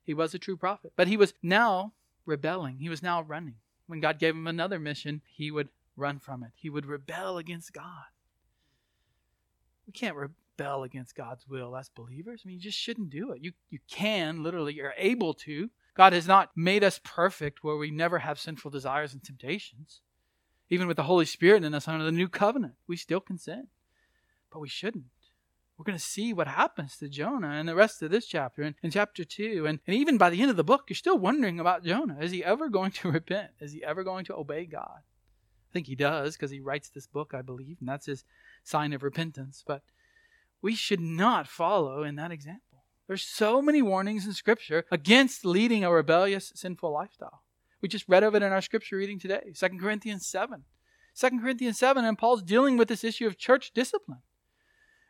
[0.03, 0.91] He was a true prophet.
[0.97, 1.93] But he was now
[2.25, 2.79] rebelling.
[2.79, 3.55] He was now running.
[3.87, 6.51] When God gave him another mission, he would run from it.
[6.53, 8.11] He would rebel against God.
[9.87, 12.41] We can't rebel against God's will as believers.
[12.43, 13.41] I mean, you just shouldn't do it.
[13.41, 15.69] You, you can, literally, you're able to.
[15.95, 20.01] God has not made us perfect where we never have sinful desires and temptations.
[20.69, 23.67] Even with the Holy Spirit in us under the new covenant, we still can sin.
[24.51, 25.05] But we shouldn't.
[25.77, 28.75] We're going to see what happens to Jonah and the rest of this chapter and
[28.81, 29.65] in chapter 2.
[29.67, 32.17] And, and even by the end of the book, you're still wondering about Jonah.
[32.21, 33.51] Is he ever going to repent?
[33.59, 34.99] Is he ever going to obey God?
[34.99, 38.23] I think he does because he writes this book, I believe, and that's his
[38.63, 39.63] sign of repentance.
[39.67, 39.81] But
[40.61, 42.61] we should not follow in that example.
[43.07, 47.41] There's so many warnings in Scripture against leading a rebellious, sinful lifestyle.
[47.81, 50.63] We just read of it in our Scripture reading today, 2 Corinthians 7.
[51.19, 54.21] 2 Corinthians 7, and Paul's dealing with this issue of church discipline.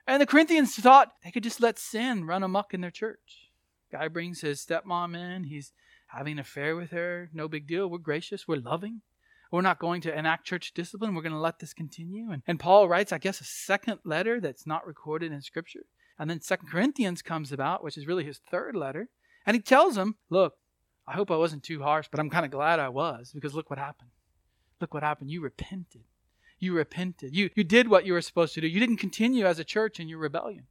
[0.07, 3.51] And the Corinthians thought they could just let sin run amok in their church.
[3.91, 5.71] Guy brings his stepmom in, he's
[6.07, 7.89] having an affair with her, no big deal.
[7.89, 9.01] We're gracious, we're loving.
[9.51, 11.15] We're not going to enact church discipline.
[11.15, 12.31] We're going to let this continue.
[12.31, 15.85] And, and Paul writes, I guess, a second letter that's not recorded in Scripture
[16.17, 19.09] and then Second Corinthians comes about, which is really his third letter.
[19.45, 20.55] And he tells them, Look,
[21.07, 23.69] I hope I wasn't too harsh, but I'm kind of glad I was because look
[23.69, 24.09] what happened.
[24.81, 25.29] Look what happened.
[25.29, 26.03] You repented.
[26.59, 27.35] You repented.
[27.35, 28.67] You, you did what you were supposed to do.
[28.67, 30.67] You didn't continue as a church in your rebellion.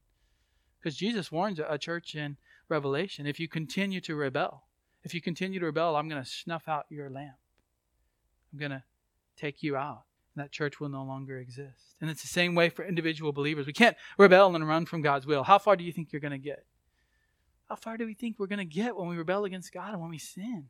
[0.78, 2.36] Because Jesus warns a church in
[2.68, 4.64] Revelation if you continue to rebel,
[5.02, 7.36] if you continue to rebel, I'm going to snuff out your lamp.
[8.52, 8.82] I'm going to
[9.36, 11.96] take you out And that church will no longer exist.
[12.00, 13.66] And it's the same way for individual believers.
[13.66, 15.42] We can't rebel and run from God's will.
[15.42, 16.64] How far do you think you're going to get?
[17.68, 20.00] How far do we think we're going to get when we rebel against God and
[20.00, 20.68] when we sin?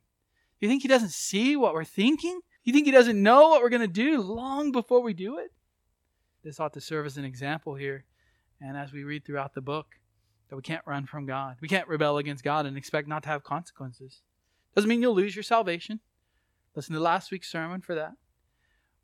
[0.60, 2.40] Do you think He doesn't see what we're thinking?
[2.64, 5.52] You think He doesn't know what we're going to do long before we do it?
[6.42, 8.04] This ought to serve as an example here.
[8.60, 9.86] And as we read throughout the book,
[10.48, 11.56] that we can't run from God.
[11.60, 14.20] We can't rebel against God and expect not to have consequences.
[14.74, 16.00] Doesn't mean you'll lose your salvation.
[16.74, 18.12] Listen to last week's sermon for that.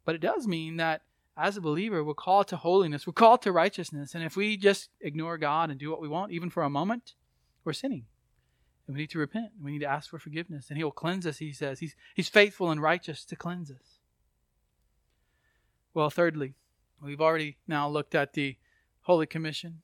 [0.05, 1.03] But it does mean that
[1.37, 4.14] as a believer, we're called to holiness, we're called to righteousness.
[4.14, 7.14] And if we just ignore God and do what we want, even for a moment,
[7.64, 8.05] we're sinning.
[8.92, 9.53] We need to repent.
[9.62, 10.66] We need to ask for forgiveness.
[10.68, 11.81] And He will cleanse us, He says.
[11.81, 13.98] He's, he's faithful and righteous to cleanse us.
[15.94, 16.55] Well, thirdly,
[17.03, 18.57] we've already now looked at the
[19.03, 19.83] Holy Commission,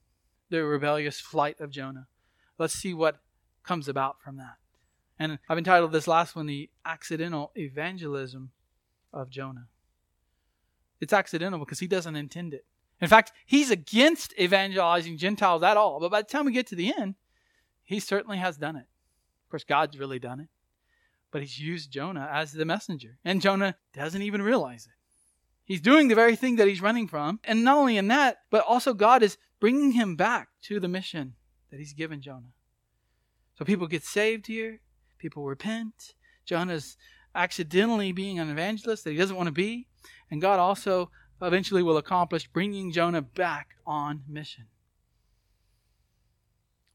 [0.51, 2.07] the rebellious flight of Jonah.
[2.59, 3.21] Let's see what
[3.64, 4.57] comes about from that.
[5.19, 8.51] And I've entitled this last one, The Accidental Evangelism
[9.12, 9.66] of Jonah.
[11.01, 12.64] It's accidental because he doesn't intend it.
[13.01, 16.01] In fact, he's against evangelizing Gentiles at all.
[16.01, 17.14] But by the time we get to the end,
[17.83, 18.87] he certainly has done it.
[19.47, 20.49] Of course, God's really done it.
[21.31, 23.19] But he's used Jonah as the messenger.
[23.25, 24.93] And Jonah doesn't even realize it.
[25.65, 27.41] He's doing the very thing that he's running from.
[27.45, 31.35] And not only in that, but also God is bringing him back to the mission
[31.71, 32.53] that he's given Jonah.
[33.57, 34.81] So people get saved here,
[35.19, 36.15] people repent.
[36.45, 36.97] Jonah's
[37.35, 39.87] accidentally being an evangelist that he doesn't want to be.
[40.31, 44.67] And God also eventually will accomplish bringing Jonah back on mission.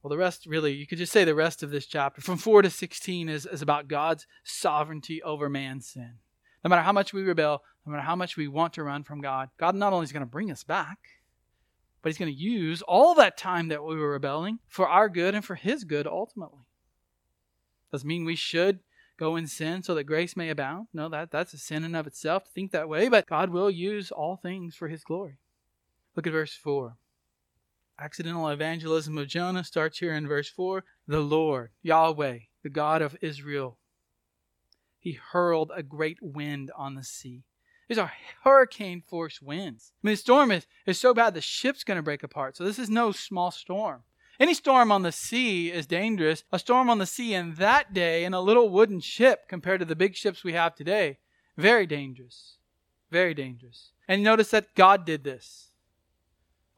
[0.01, 2.63] Well, the rest really, you could just say the rest of this chapter, from 4
[2.63, 6.15] to 16, is, is about God's sovereignty over man's sin.
[6.63, 9.21] No matter how much we rebel, no matter how much we want to run from
[9.21, 10.97] God, God not only is going to bring us back,
[12.01, 15.35] but He's going to use all that time that we were rebelling for our good
[15.35, 16.65] and for His good ultimately.
[17.91, 18.79] Doesn't mean we should
[19.17, 20.87] go in sin so that grace may abound.
[20.93, 23.69] No, that, that's a sin in of itself to think that way, but God will
[23.69, 25.37] use all things for his glory.
[26.15, 26.95] Look at verse 4.
[28.01, 30.83] Accidental evangelism of Jonah starts here in verse 4.
[31.07, 33.77] The Lord, Yahweh, the God of Israel,
[34.99, 37.43] he hurled a great wind on the sea.
[37.87, 38.11] These are
[38.43, 39.91] hurricane force winds.
[40.03, 42.57] I mean, the storm is, is so bad the ship's going to break apart.
[42.57, 44.01] So this is no small storm.
[44.39, 46.43] Any storm on the sea is dangerous.
[46.51, 49.85] A storm on the sea in that day in a little wooden ship compared to
[49.85, 51.19] the big ships we have today,
[51.55, 52.57] very dangerous.
[53.11, 53.91] Very dangerous.
[54.07, 55.70] And notice that God did this.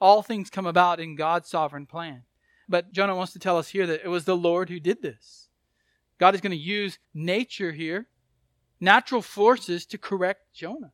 [0.03, 2.23] All things come about in God's sovereign plan.
[2.67, 5.47] But Jonah wants to tell us here that it was the Lord who did this.
[6.19, 8.07] God is going to use nature here,
[8.81, 10.91] natural forces, to correct Jonah.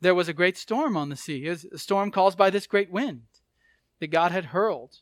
[0.00, 3.22] There was a great storm on the sea, a storm caused by this great wind
[4.00, 4.98] that God had hurled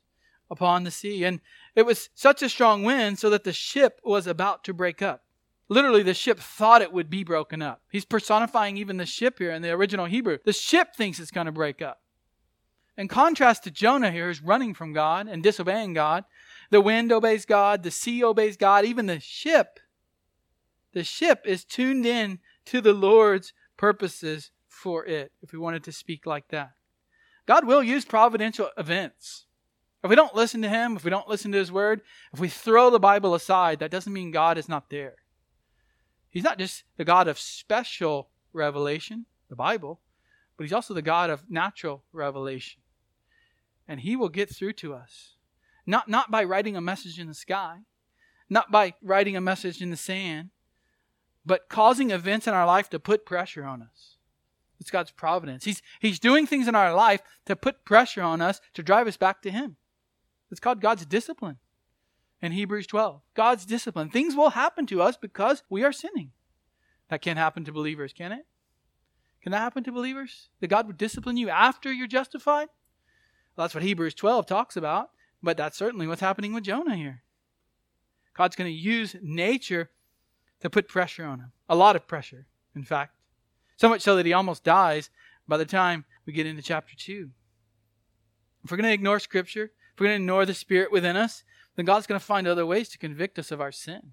[0.51, 1.25] upon the sea.
[1.25, 1.41] And
[1.75, 5.25] it was such a strong wind so that the ship was about to break up.
[5.71, 7.81] Literally, the ship thought it would be broken up.
[7.91, 10.37] He's personifying even the ship here in the original Hebrew.
[10.45, 12.03] The ship thinks it's going to break up.
[12.97, 16.25] In contrast to Jonah here, who's running from God and disobeying God,
[16.71, 19.79] the wind obeys God, the sea obeys God, even the ship.
[20.93, 25.93] The ship is tuned in to the Lord's purposes for it, if we wanted to
[25.93, 26.73] speak like that.
[27.45, 29.45] God will use providential events.
[30.03, 32.01] If we don't listen to Him, if we don't listen to His Word,
[32.33, 35.17] if we throw the Bible aside, that doesn't mean God is not there.
[36.31, 40.01] He's not just the God of special revelation, the Bible,
[40.57, 42.81] but He's also the God of natural revelation
[43.89, 45.35] and he will get through to us.
[45.87, 47.79] Not, not by writing a message in the sky,
[48.51, 50.51] not by writing a message in the sand,
[51.45, 54.17] but causing events in our life to put pressure on us.
[54.81, 55.65] It's God's providence.
[55.65, 59.17] He's, he's doing things in our life to put pressure on us to drive us
[59.17, 59.77] back to Him.
[60.51, 61.59] It's called God's discipline
[62.43, 63.23] in Hebrews 12.
[63.35, 64.11] God's discipline.
[64.11, 66.33] Things will happen to us because we are sinning.
[67.09, 68.47] That can't happen to believers, can it?
[69.43, 70.51] Can that happen to believers?
[70.61, 72.69] That God would discipline you after you're justified?
[73.57, 75.11] Well, that's what Hebrews 12 talks about,
[75.43, 77.23] but that's certainly what's happening with Jonah here.
[78.37, 79.91] God's going to use nature
[80.61, 81.53] to put pressure on him.
[81.69, 83.15] A lot of pressure, in fact.
[83.77, 85.11] So much so that he almost dies
[85.49, 87.31] by the time we get into chapter 2.
[88.65, 91.45] If we're going to ignore Scripture, if we're going to ignore the Spirit within us,
[91.77, 94.13] then God's going to find other ways to convict us of our sin.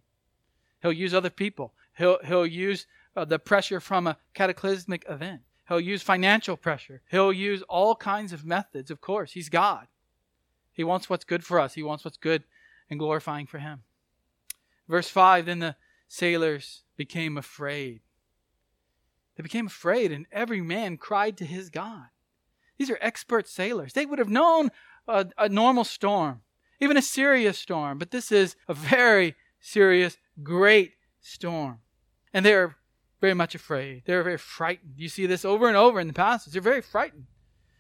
[0.82, 1.74] He'll use other people.
[1.98, 5.42] He'll, he'll use uh, the pressure from a cataclysmic event.
[5.68, 7.02] He'll use financial pressure.
[7.10, 9.32] He'll use all kinds of methods, of course.
[9.32, 9.88] He's God.
[10.74, 12.44] He wants what's good for us, He wants what's good
[12.90, 13.84] and glorifying for Him.
[14.88, 15.76] Verse 5 Then the
[16.08, 18.02] sailors became afraid.
[19.36, 22.06] They became afraid, and every man cried to his God.
[22.78, 23.94] These are expert sailors.
[23.94, 24.70] They would have known
[25.08, 26.42] a, a normal storm,
[26.80, 31.80] even a serious storm, but this is a very serious, great storm.
[32.34, 32.76] And they are
[33.24, 34.04] very much afraid.
[34.06, 34.96] They're very frightened.
[34.98, 36.52] You see this over and over in the passage.
[36.52, 37.28] They're very frightened.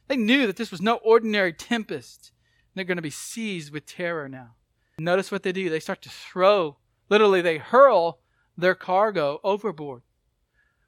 [0.07, 2.31] They knew that this was no ordinary tempest.
[2.73, 4.51] They're going to be seized with terror now.
[4.97, 5.69] Notice what they do.
[5.69, 6.77] They start to throw,
[7.09, 8.19] literally, they hurl
[8.57, 10.03] their cargo overboard.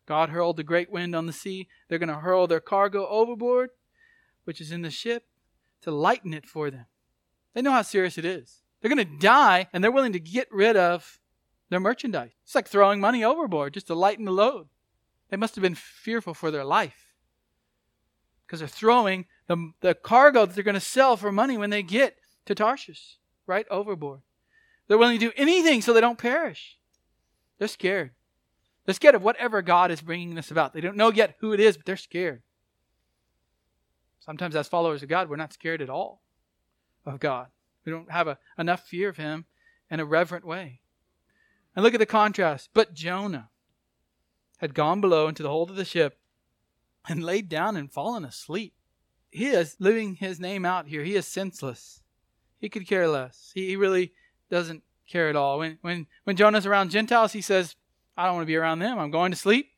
[0.06, 1.68] God hurled the great wind on the sea.
[1.90, 3.72] They're going to hurl their cargo overboard,
[4.46, 5.26] which is in the ship,
[5.82, 6.86] to lighten it for them.
[7.54, 8.62] They know how serious it is.
[8.80, 11.20] They're going to die, and they're willing to get rid of
[11.70, 12.32] their merchandise.
[12.44, 14.68] It's like throwing money overboard just to lighten the load.
[15.30, 17.16] They must have been fearful for their life
[18.46, 21.84] because they're throwing the, the cargo that they're going to sell for money when they
[21.84, 24.22] get to Tarshish right overboard.
[24.88, 26.78] They're willing to do anything so they don't perish.
[27.58, 28.12] They're scared.
[28.86, 30.74] They're scared of whatever God is bringing this about.
[30.74, 32.44] They don't know yet who it is, but they're scared.
[34.20, 36.22] Sometimes, as followers of God, we're not scared at all
[37.06, 37.48] of God.
[37.84, 39.46] We don't have a, enough fear of Him
[39.90, 40.82] in a reverent way.
[41.76, 42.70] And look at the contrast.
[42.74, 43.50] But Jonah
[44.58, 46.18] had gone below into the hold of the ship
[47.08, 48.74] and laid down and fallen asleep.
[49.32, 51.04] He is living his name out here.
[51.04, 52.02] He is senseless.
[52.60, 53.52] He could care less.
[53.54, 54.14] He really
[54.50, 55.60] doesn't care at all.
[55.60, 57.76] When when when Jonah's around Gentiles, he says,
[58.18, 58.98] I don't want to be around them.
[58.98, 59.72] I'm going to sleep.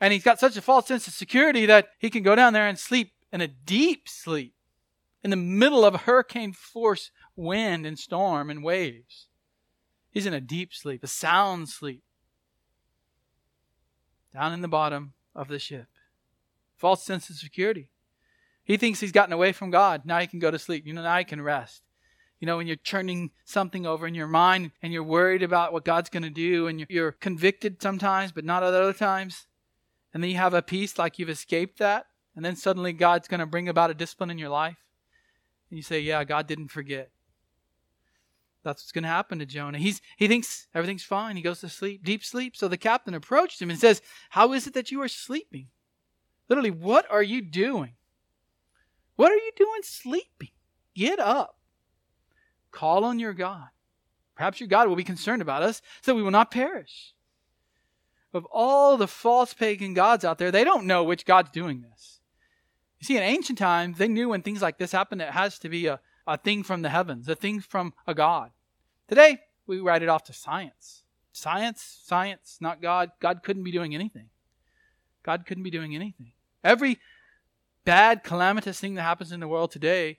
[0.00, 2.68] And he's got such a false sense of security that he can go down there
[2.68, 4.54] and sleep in a deep sleep
[5.22, 9.26] in the middle of a hurricane force wind and storm and waves.
[10.14, 12.04] He's in a deep sleep, a sound sleep,
[14.32, 15.88] down in the bottom of the ship.
[16.76, 17.90] False sense of security.
[18.62, 20.06] He thinks he's gotten away from God.
[20.06, 20.86] Now he can go to sleep.
[20.86, 21.82] You know, now he can rest.
[22.38, 25.84] You know, when you're turning something over in your mind and you're worried about what
[25.84, 29.46] God's going to do and you're convicted sometimes, but not other times,
[30.12, 32.06] and then you have a peace like you've escaped that,
[32.36, 34.76] and then suddenly God's going to bring about a discipline in your life,
[35.70, 37.10] and you say, Yeah, God didn't forget.
[38.64, 39.78] That's what's going to happen to Jonah.
[39.78, 41.36] He's, he thinks everything's fine.
[41.36, 42.56] He goes to sleep, deep sleep.
[42.56, 44.00] So the captain approached him and says,
[44.30, 45.68] How is it that you are sleeping?
[46.48, 47.92] Literally, what are you doing?
[49.16, 50.48] What are you doing sleeping?
[50.94, 51.58] Get up.
[52.70, 53.68] Call on your God.
[54.34, 57.14] Perhaps your God will be concerned about us so we will not perish.
[58.32, 62.20] Of all the false pagan gods out there, they don't know which God's doing this.
[62.98, 65.68] You see, in ancient times, they knew when things like this happened, it has to
[65.68, 68.50] be a, a thing from the heavens, a thing from a God.
[69.08, 71.02] Today, we write it off to science.
[71.32, 73.10] Science, science, not God.
[73.20, 74.28] God couldn't be doing anything.
[75.22, 76.32] God couldn't be doing anything.
[76.62, 76.98] Every
[77.84, 80.18] bad, calamitous thing that happens in the world today,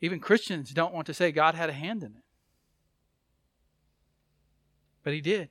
[0.00, 2.24] even Christians don't want to say God had a hand in it.
[5.02, 5.48] But He did,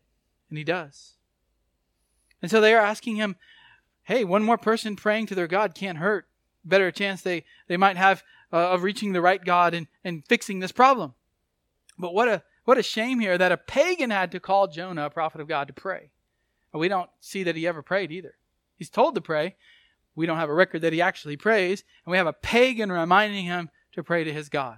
[0.50, 1.14] and He does.
[2.42, 3.36] And so they are asking Him,
[4.04, 6.28] hey, one more person praying to their God can't hurt.
[6.66, 10.60] Better chance they, they might have uh, of reaching the right God and, and fixing
[10.60, 11.14] this problem.
[11.98, 15.10] But what a what a shame here that a pagan had to call Jonah, a
[15.10, 16.12] prophet of God, to pray.
[16.72, 18.36] And We don't see that he ever prayed either.
[18.76, 19.56] He's told to pray.
[20.16, 23.46] We don't have a record that he actually prays, and we have a pagan reminding
[23.46, 24.78] him to pray to his God.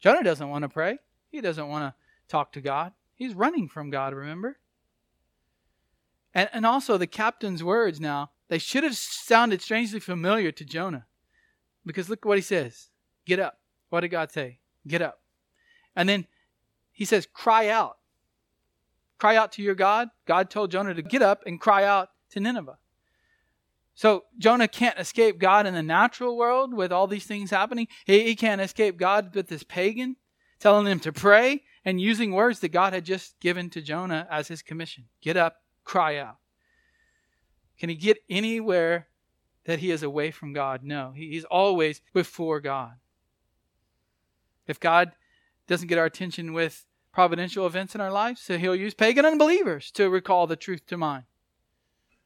[0.00, 0.98] Jonah doesn't want to pray.
[1.30, 1.94] He doesn't want to
[2.28, 2.92] talk to God.
[3.14, 4.58] He's running from God, remember?
[6.34, 11.06] And, and also the captain's words now, they should have sounded strangely familiar to Jonah.
[11.84, 12.88] Because look what he says
[13.26, 13.58] Get up.
[13.90, 14.58] What did God say?
[14.86, 15.20] Get up.
[15.94, 16.26] And then
[16.92, 17.98] he says, Cry out.
[19.18, 20.08] Cry out to your God.
[20.26, 22.78] God told Jonah to get up and cry out to Nineveh.
[23.94, 27.88] So Jonah can't escape God in the natural world with all these things happening.
[28.06, 30.16] He, he can't escape God with this pagan
[30.58, 34.48] telling him to pray and using words that God had just given to Jonah as
[34.48, 35.04] his commission.
[35.20, 36.38] Get up, cry out.
[37.78, 39.08] Can he get anywhere
[39.64, 40.82] that he is away from God?
[40.82, 41.12] No.
[41.14, 42.94] He's always before God.
[44.66, 45.12] If God
[45.66, 49.90] doesn't get our attention with providential events in our lives, so he'll use pagan unbelievers
[49.92, 51.24] to recall the truth to mind.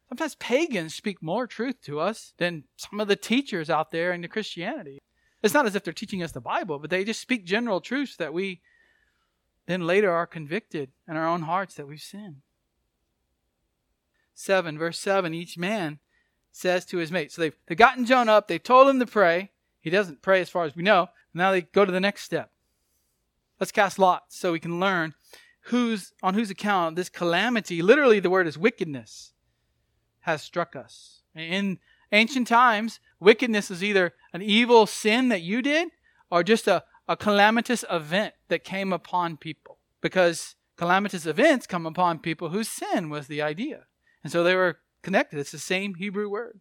[0.09, 4.21] Sometimes pagans speak more truth to us than some of the teachers out there in
[4.21, 5.01] the Christianity.
[5.43, 8.17] It's not as if they're teaching us the Bible, but they just speak general truths
[8.17, 8.61] that we
[9.67, 12.43] then later are convicted in our own hearts that we've sinned.
[14.35, 15.99] 7, verse 7, each man
[16.57, 17.31] says to his mate.
[17.31, 19.51] So they've, they've gotten Jonah up, they've told him to pray.
[19.81, 21.09] He doesn't pray as far as we know.
[21.35, 22.51] Now they go to the next step.
[23.61, 25.15] Let's cast lots so we can learn
[25.67, 29.33] whose on whose account this calamity, literally the word is wickedness,
[30.21, 31.23] has struck us.
[31.35, 31.79] In
[32.13, 35.89] ancient times, wickedness is either an evil sin that you did
[36.31, 39.79] or just a, a calamitous event that came upon people.
[40.01, 43.85] Because calamitous events come upon people whose sin was the idea.
[44.23, 45.39] And so they were connected.
[45.39, 46.59] It's the same Hebrew word.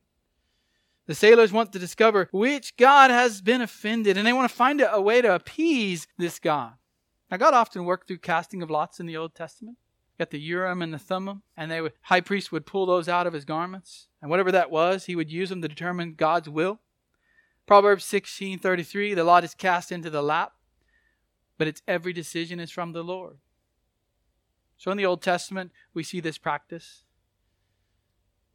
[1.07, 4.85] The sailors want to discover which God has been offended, and they want to find
[4.87, 6.73] a way to appease this God.
[7.31, 9.77] Now, God often worked through casting of lots in the Old Testament.
[10.13, 13.25] You got the Urim and the Thummim, and the high priest would pull those out
[13.25, 16.81] of his garments, and whatever that was, he would use them to determine God's will.
[17.65, 20.53] Proverbs 16:33, the lot is cast into the lap,
[21.57, 23.39] but its every decision is from the Lord.
[24.77, 27.04] So in the Old Testament, we see this practice.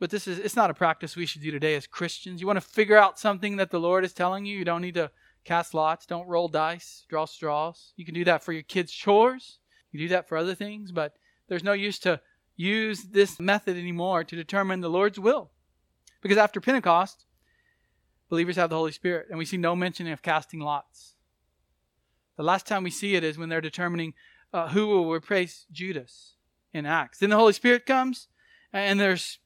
[0.00, 2.40] But this is it's not a practice we should do today as Christians.
[2.40, 4.94] You want to figure out something that the Lord is telling you, you don't need
[4.94, 5.10] to
[5.44, 7.92] cast lots, don't roll dice, draw straws.
[7.96, 9.58] You can do that for your kids' chores.
[9.92, 11.14] You do that for other things, but
[11.48, 12.20] there's no use to
[12.56, 15.50] use this method anymore to determine the Lord's will.
[16.22, 17.26] Because after Pentecost,
[18.28, 21.14] believers have the Holy Spirit, and we see no mention of casting lots.
[22.36, 24.14] The last time we see it is when they're determining
[24.52, 26.34] uh, who will replace Judas
[26.72, 27.18] in Acts.
[27.18, 28.28] Then the Holy Spirit comes,
[28.72, 29.38] and there's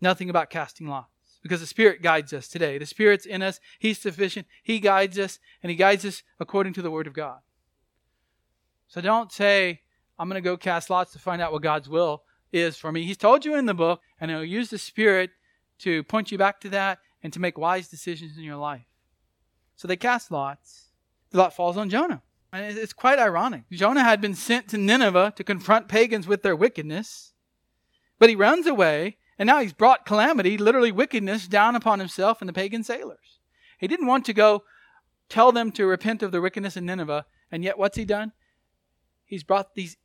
[0.00, 1.08] nothing about casting lots
[1.42, 2.78] because the Spirit guides us today.
[2.78, 3.60] The Spirit's in us.
[3.78, 4.46] He's sufficient.
[4.62, 7.40] He guides us, and He guides us according to the Word of God.
[8.88, 9.82] So don't say,
[10.18, 12.22] I'm going to go cast lots to find out what God's will
[12.52, 13.04] is for me.
[13.04, 15.30] He's told you in the book, and He'll use the Spirit
[15.80, 18.86] to point you back to that and to make wise decisions in your life.
[19.76, 20.90] So they cast lots.
[21.30, 22.22] The lot falls on Jonah.
[22.52, 23.64] And it's quite ironic.
[23.72, 27.32] Jonah had been sent to Nineveh to confront pagans with their wickedness,
[28.20, 32.48] but he runs away and now he's brought calamity, literally wickedness, down upon himself and
[32.48, 33.40] the pagan sailors.
[33.78, 34.64] He didn't want to go
[35.28, 38.32] tell them to repent of the wickedness in Nineveh, and yet what's he done?
[39.24, 39.96] He's brought these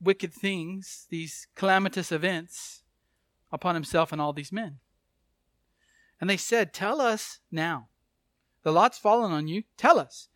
[0.00, 2.82] wicked things, these calamitous events,
[3.52, 4.78] upon himself and all these men.
[6.20, 7.88] And they said, Tell us now.
[8.62, 9.62] The lot's fallen on you.
[9.76, 10.28] Tell us.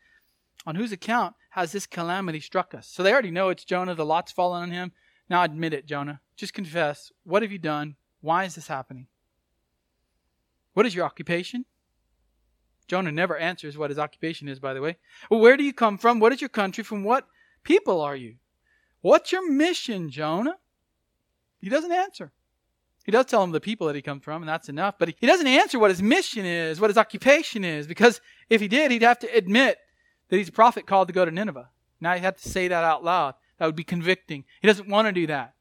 [0.67, 2.87] On whose account has this calamity struck us?
[2.87, 3.95] So they already know it's Jonah.
[3.95, 4.93] The lot's fallen on him.
[5.29, 6.21] Now admit it, Jonah.
[6.37, 7.11] Just confess.
[7.25, 7.97] What have you done?
[8.21, 9.07] Why is this happening?
[10.75, 11.65] What is your occupation?
[12.87, 14.97] Jonah never answers what his occupation is, by the way.
[15.31, 16.19] Well, where do you come from?
[16.19, 16.83] What is your country?
[16.83, 17.27] From what
[17.63, 18.37] people are you?
[19.01, 20.57] What's your mission, Jonah?
[21.61, 22.33] He doesn't answer.
[23.05, 24.97] He does tell him the people that he comes from, and that's enough.
[24.99, 28.69] But he doesn't answer what his mission is, what his occupation is, because if he
[28.69, 29.79] did, he'd have to admit
[30.29, 31.71] that he's a prophet called to go to Nineveh.
[32.01, 33.35] Now he'd have to say that out loud.
[33.59, 34.45] That would be convicting.
[34.61, 35.55] He doesn't want to do that.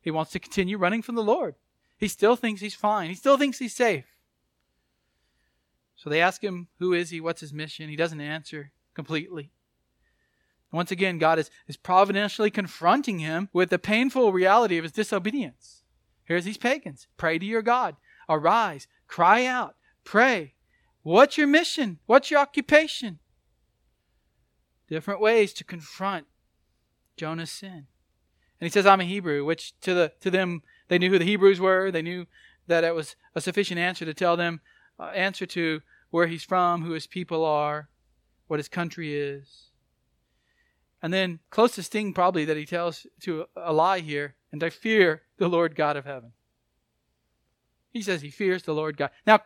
[0.00, 1.56] He wants to continue running from the Lord.
[1.98, 3.08] He still thinks he's fine.
[3.08, 4.04] He still thinks he's safe.
[5.96, 7.20] So they ask him, Who is he?
[7.20, 7.88] What's his mission?
[7.88, 9.50] He doesn't answer completely.
[10.72, 15.82] Once again, God is, is providentially confronting him with the painful reality of his disobedience.
[16.24, 17.96] Here's these pagans pray to your God.
[18.28, 20.54] Arise, cry out, pray.
[21.02, 22.00] What's your mission?
[22.06, 23.20] What's your occupation?
[24.88, 26.26] Different ways to confront
[27.16, 27.86] Jonah's sin.
[28.60, 31.24] And he says, I'm a Hebrew, which to, the, to them, they knew who the
[31.24, 31.90] Hebrews were.
[31.90, 32.26] They knew
[32.66, 34.60] that it was a sufficient answer to tell them,
[34.98, 37.88] uh, answer to where he's from, who his people are,
[38.46, 39.70] what his country is.
[41.02, 45.22] And then, closest thing probably that he tells to a lie here, and I fear
[45.36, 46.32] the Lord God of heaven.
[47.92, 49.10] He says he fears the Lord God.
[49.26, 49.40] Now,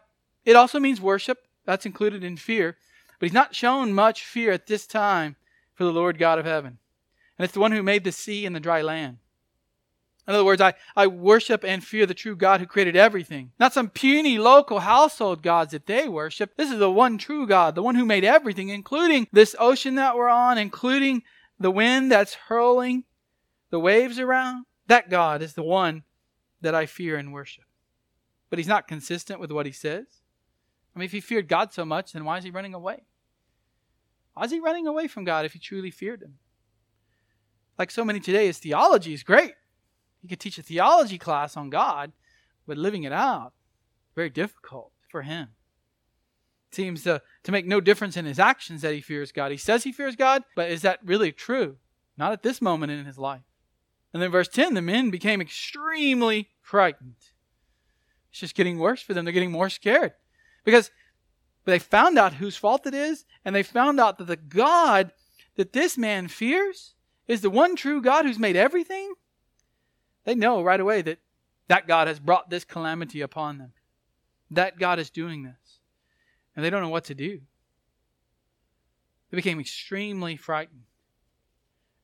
[0.44, 1.38] it also means worship.
[1.64, 2.76] That's included in fear.
[3.18, 5.36] But he's not shown much fear at this time
[5.74, 6.78] for the Lord God of heaven.
[7.38, 9.18] And it's the one who made the sea and the dry land.
[10.28, 13.52] In other words, I, I worship and fear the true God who created everything.
[13.58, 16.56] Not some puny local household gods that they worship.
[16.56, 20.16] This is the one true God, the one who made everything, including this ocean that
[20.16, 21.22] we're on, including
[21.58, 23.04] the wind that's hurling
[23.70, 24.66] the waves around.
[24.86, 26.04] That God is the one
[26.60, 27.64] that I fear and worship.
[28.50, 30.06] But he's not consistent with what he says.
[30.94, 33.04] I mean, if he feared God so much, then why is he running away?
[34.34, 36.38] Why is he running away from God if he truly feared him?
[37.78, 39.54] Like so many today, his theology is great.
[40.22, 42.12] He could teach a theology class on God,
[42.66, 43.52] but living it out,
[44.14, 45.48] very difficult for him.
[46.70, 49.50] seems to, to make no difference in his actions that he fears God.
[49.50, 51.76] He says he fears God, but is that really true?
[52.16, 53.42] Not at this moment in his life.
[54.12, 57.16] And then verse 10 the men became extremely frightened.
[58.30, 59.24] It's just getting worse for them.
[59.24, 60.12] They're getting more scared
[60.64, 60.90] because
[61.64, 65.12] they found out whose fault it is, and they found out that the God
[65.56, 66.94] that this man fears
[67.28, 69.12] is the one true God who's made everything,
[70.24, 71.18] they know right away that
[71.68, 73.72] that God has brought this calamity upon them.
[74.50, 75.78] That God is doing this.
[76.56, 77.42] And they don't know what to do.
[79.30, 80.82] They became extremely frightened.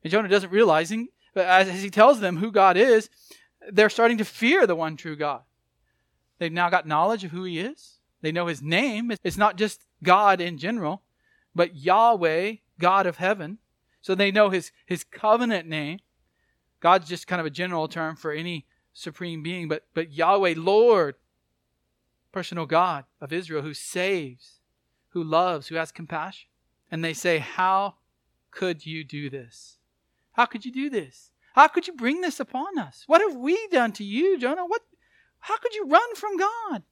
[0.03, 3.09] And Jonah doesn't realizing, but as, as he tells them who God is,
[3.69, 5.41] they're starting to fear the one true God.
[6.39, 7.97] They've now got knowledge of who he is.
[8.21, 9.11] They know his name.
[9.21, 11.01] It's not just God in general,
[11.53, 13.57] but Yahweh, God of heaven.
[14.01, 15.99] So they know his, his covenant name.
[16.79, 21.15] God's just kind of a general term for any supreme being, but, but Yahweh, Lord,
[22.31, 24.59] personal God of Israel who saves,
[25.09, 26.49] who loves, who has compassion.
[26.91, 27.95] And they say, How
[28.51, 29.77] could you do this?
[30.33, 31.31] How could you do this?
[31.53, 33.03] How could you bring this upon us?
[33.07, 34.65] What have we done to you, Jonah?
[34.65, 34.81] What
[35.39, 36.83] how could you run from God?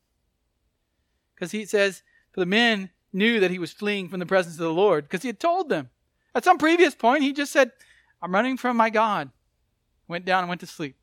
[1.34, 4.66] Because he says, For the men knew that he was fleeing from the presence of
[4.66, 5.90] the Lord because he had told them.
[6.34, 7.72] At some previous point, he just said,
[8.22, 9.30] I'm running from my God.
[10.08, 10.96] Went down and went to sleep.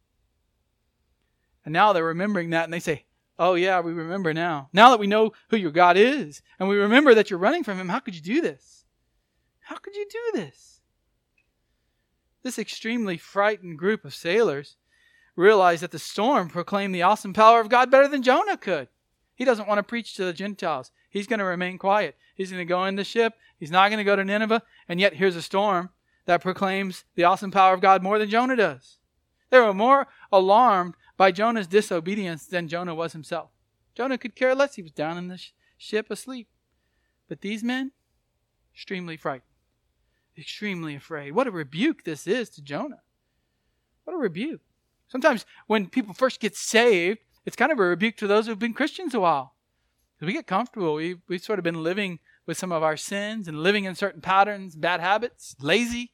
[1.65, 3.05] And now they're remembering that and they say,
[3.39, 4.69] Oh, yeah, we remember now.
[4.73, 7.79] Now that we know who your God is and we remember that you're running from
[7.79, 8.85] him, how could you do this?
[9.61, 10.81] How could you do this?
[12.43, 14.77] This extremely frightened group of sailors
[15.37, 18.89] realized that the storm proclaimed the awesome power of God better than Jonah could.
[19.35, 20.91] He doesn't want to preach to the Gentiles.
[21.09, 22.17] He's going to remain quiet.
[22.35, 23.35] He's going to go in the ship.
[23.59, 24.63] He's not going to go to Nineveh.
[24.89, 25.91] And yet, here's a storm
[26.27, 28.99] that proclaims the awesome power of God more than Jonah does.
[29.51, 33.51] They were more alarmed by Jonah's disobedience than Jonah was himself.
[33.95, 34.77] Jonah could care less.
[34.77, 36.49] He was down in the sh- ship asleep.
[37.29, 37.93] But these men,
[38.75, 39.43] extremely frightened,
[40.37, 41.33] extremely afraid.
[41.33, 43.03] What a rebuke this is to Jonah.
[44.05, 44.63] What a rebuke.
[45.09, 48.73] Sometimes when people first get saved, it's kind of a rebuke to those who've been
[48.73, 49.55] Christians a while.
[50.21, 50.95] We get comfortable.
[50.95, 54.21] We, we've sort of been living with some of our sins and living in certain
[54.21, 56.12] patterns, bad habits, lazy,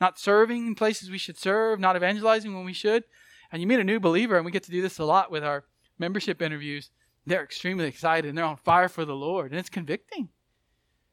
[0.00, 3.04] not serving in places we should serve, not evangelizing when we should.
[3.50, 5.44] And you meet a new believer, and we get to do this a lot with
[5.44, 5.64] our
[5.98, 6.90] membership interviews.
[7.24, 10.28] They're extremely excited and they're on fire for the Lord, and it's convicting.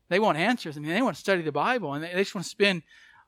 [0.10, 0.78] They want answers.
[0.78, 2.84] I mean, they want to study the Bible, and they, they just want to spend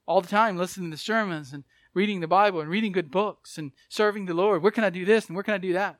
[0.05, 3.71] all the time listening to sermons and reading the Bible and reading good books and
[3.89, 4.61] serving the Lord.
[4.61, 5.99] Where can I do this and where can I do that?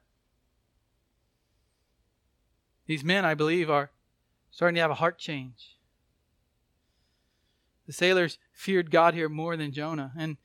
[2.86, 3.92] These men, I believe, are
[4.52, 5.75] starting to have a heart change.
[7.88, 10.12] The sailors feared God here more than Jonah.
[10.18, 10.38] And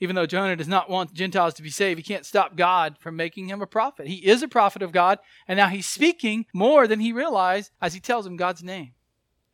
[0.00, 3.16] even though Jonah does not want Gentiles to be saved, he can't stop God from
[3.16, 4.06] making him a prophet.
[4.06, 7.94] He is a prophet of God, and now he's speaking more than he realized as
[7.94, 8.92] he tells him God's name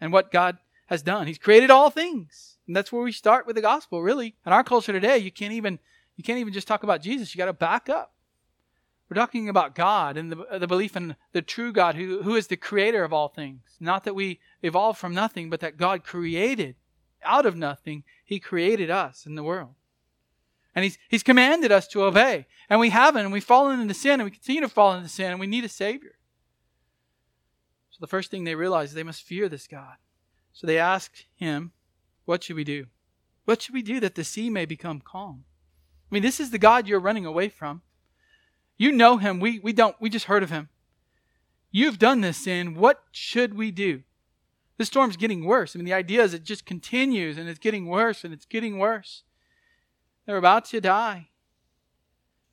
[0.00, 1.26] and what God has done.
[1.26, 2.58] He's created all things.
[2.66, 4.36] And that's where we start with the gospel, really.
[4.44, 5.78] In our culture today, you can't even
[6.16, 7.34] you can't even just talk about Jesus.
[7.34, 8.12] You got to back up.
[9.08, 12.46] We're talking about God and the, the belief in the true God who, who is
[12.46, 13.62] the creator of all things.
[13.80, 16.76] Not that we evolved from nothing, but that God created
[17.24, 18.04] out of nothing.
[18.24, 19.74] He created us in the world.
[20.74, 22.46] And he's, he's commanded us to obey.
[22.68, 25.30] And we haven't, and we've fallen into sin, and we continue to fall into sin,
[25.30, 26.16] and we need a Savior.
[27.90, 29.96] So the first thing they realize is they must fear this God.
[30.52, 31.72] So they asked him,
[32.24, 32.86] What should we do?
[33.44, 35.44] What should we do that the sea may become calm?
[36.10, 37.82] I mean, this is the God you're running away from.
[38.76, 39.38] You know him.
[39.38, 39.94] We, we don't.
[40.00, 40.68] We just heard of him.
[41.70, 42.74] You've done this sin.
[42.74, 44.02] What should we do?
[44.76, 45.74] The storm's getting worse.
[45.74, 48.78] I mean, the idea is it just continues and it's getting worse and it's getting
[48.78, 49.22] worse.
[50.26, 51.28] They're about to die.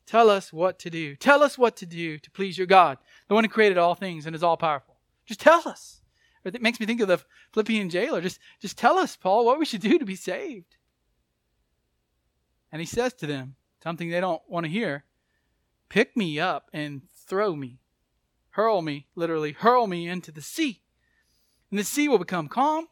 [0.06, 1.16] Tell us what to do.
[1.16, 2.98] Tell us what to do to please your God,
[3.28, 4.96] the one who created all things and is all powerful.
[5.24, 6.00] Just tell us.
[6.44, 7.20] It makes me think of the
[7.52, 8.20] Philippian jailer.
[8.20, 10.76] Just, just tell us, Paul, what we should do to be saved.
[12.72, 15.04] And he says to them something they don't want to hear
[15.88, 17.78] pick me up and throw me,
[18.50, 20.80] hurl me, literally, hurl me into the sea.
[21.72, 22.86] And the sea will become calm,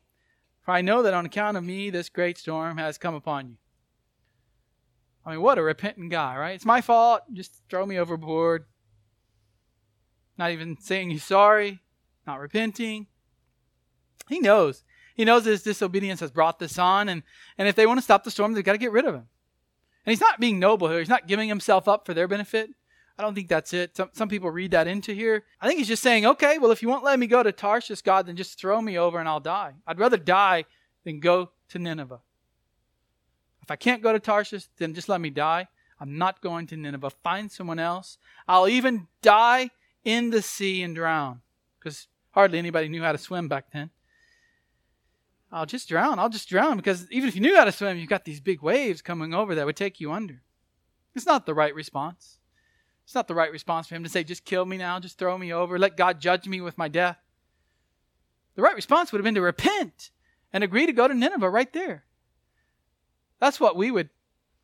[0.62, 3.56] for I know that on account of me this great storm has come upon you.
[5.24, 6.54] I mean, what a repentant guy, right?
[6.54, 7.20] It's my fault.
[7.30, 8.64] Just throw me overboard.
[10.38, 11.80] Not even saying he's sorry,
[12.26, 13.06] not repenting.
[14.30, 14.82] He knows.
[15.14, 17.22] He knows his disobedience has brought this on, and,
[17.58, 19.28] and if they want to stop the storm, they've got to get rid of him.
[20.06, 21.00] And he's not being noble here.
[21.00, 22.70] He's not giving himself up for their benefit.
[23.20, 23.94] I don't think that's it.
[23.94, 25.44] Some, some people read that into here.
[25.60, 28.00] I think he's just saying, okay, well, if you won't let me go to Tarshish,
[28.00, 29.74] God, then just throw me over and I'll die.
[29.86, 30.64] I'd rather die
[31.04, 32.20] than go to Nineveh.
[33.60, 35.68] If I can't go to Tarshish, then just let me die.
[36.00, 37.10] I'm not going to Nineveh.
[37.22, 38.16] Find someone else.
[38.48, 39.68] I'll even die
[40.02, 41.42] in the sea and drown.
[41.78, 43.90] Because hardly anybody knew how to swim back then.
[45.52, 46.18] I'll just drown.
[46.18, 48.62] I'll just drown because even if you knew how to swim, you've got these big
[48.62, 50.40] waves coming over that would take you under.
[51.14, 52.39] It's not the right response.
[53.10, 55.36] It's not the right response for him to say, just kill me now, just throw
[55.36, 57.18] me over, let God judge me with my death.
[58.54, 60.12] The right response would have been to repent
[60.52, 62.04] and agree to go to Nineveh right there.
[63.40, 64.10] That's what we would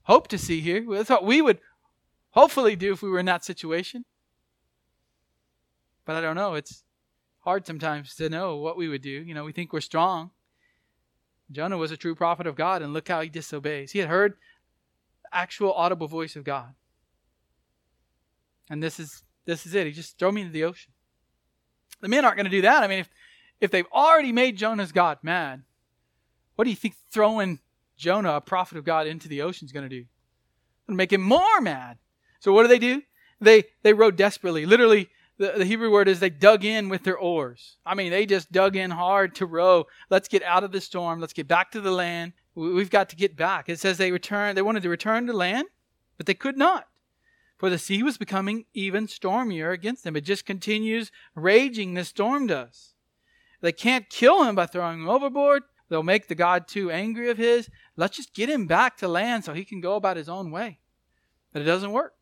[0.04, 0.86] hope to see here.
[0.88, 1.58] That's what we would
[2.30, 4.04] hopefully do if we were in that situation.
[6.04, 6.54] But I don't know.
[6.54, 6.84] It's
[7.40, 9.10] hard sometimes to know what we would do.
[9.10, 10.30] You know, we think we're strong.
[11.50, 13.90] Jonah was a true prophet of God, and look how he disobeys.
[13.90, 14.34] He had heard
[15.32, 16.76] actual audible voice of God.
[18.68, 19.86] And this is this is it.
[19.86, 20.92] He just throw me into the ocean.
[22.00, 22.82] The men aren't going to do that.
[22.82, 23.08] I mean, if
[23.60, 25.62] if they've already made Jonah's God mad,
[26.56, 27.60] what do you think throwing
[27.96, 30.04] Jonah, a prophet of God, into the ocean is going to do?
[30.88, 31.98] To make him more mad.
[32.40, 33.02] So what do they do?
[33.40, 34.66] They they rowed desperately.
[34.66, 35.08] Literally,
[35.38, 37.76] the, the Hebrew word is they dug in with their oars.
[37.84, 39.86] I mean, they just dug in hard to row.
[40.10, 41.20] Let's get out of the storm.
[41.20, 42.32] Let's get back to the land.
[42.54, 43.68] We've got to get back.
[43.68, 44.56] It says they returned.
[44.56, 45.66] They wanted to return to land,
[46.16, 46.86] but they could not
[47.58, 50.16] for the sea was becoming even stormier against them.
[50.16, 52.94] It just continues raging, this storm does.
[53.60, 55.62] They can't kill him by throwing him overboard.
[55.88, 57.70] They'll make the God too angry of his.
[57.96, 60.80] Let's just get him back to land so he can go about his own way.
[61.52, 62.14] But it doesn't work.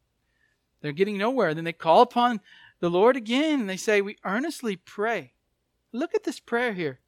[0.81, 1.55] They're getting nowhere.
[1.55, 2.41] Then they call upon
[2.81, 5.33] the Lord again and they say, We earnestly pray.
[5.93, 7.01] Look at this prayer here.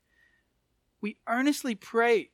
[1.01, 2.31] We earnestly pray,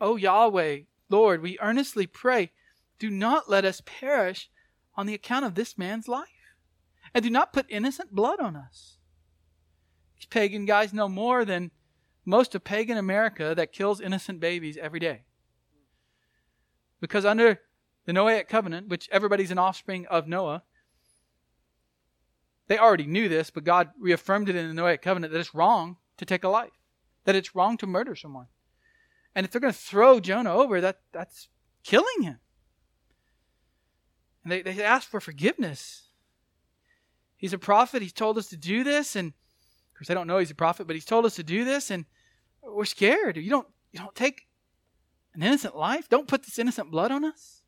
[0.00, 0.80] O Yahweh,
[1.10, 2.52] Lord, we earnestly pray,
[2.98, 4.48] do not let us perish
[4.96, 6.28] on the account of this man's life.
[7.14, 8.98] And do not put innocent blood on us.
[10.16, 11.70] These pagan guys know more than
[12.24, 15.22] most of pagan America that kills innocent babies every day.
[17.00, 17.60] Because under
[18.06, 20.62] the Noahic covenant, which everybody's an offspring of Noah,
[22.66, 25.98] they already knew this, but God reaffirmed it in the Noahic covenant that it's wrong
[26.16, 26.72] to take a life,
[27.24, 28.46] that it's wrong to murder someone.
[29.34, 31.48] And if they're going to throw Jonah over, that, that's
[31.82, 32.38] killing him.
[34.44, 36.02] And they, they ask for forgiveness.
[37.36, 38.02] He's a prophet.
[38.02, 39.16] He's told us to do this.
[39.16, 41.64] And of course, I don't know he's a prophet, but he's told us to do
[41.64, 41.90] this.
[41.90, 42.04] And
[42.62, 43.36] we're scared.
[43.36, 44.46] You don't, you don't take
[45.34, 46.08] an innocent life.
[46.08, 47.62] Don't put this innocent blood on us.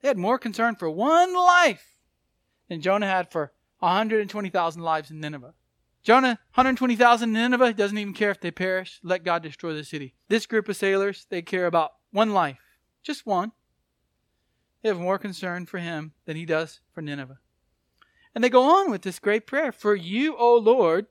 [0.00, 1.96] They had more concern for one life
[2.68, 5.54] than Jonah had for 120,000 lives in Nineveh.
[6.02, 9.00] Jonah, 120,000 in Nineveh, doesn't even care if they perish.
[9.02, 10.14] Let God destroy the city.
[10.28, 12.60] This group of sailors, they care about one life,
[13.02, 13.52] just one.
[14.84, 17.38] They have more concern for him than he does for Nineveh.
[18.34, 21.06] And they go on with this great prayer For you, O Lord,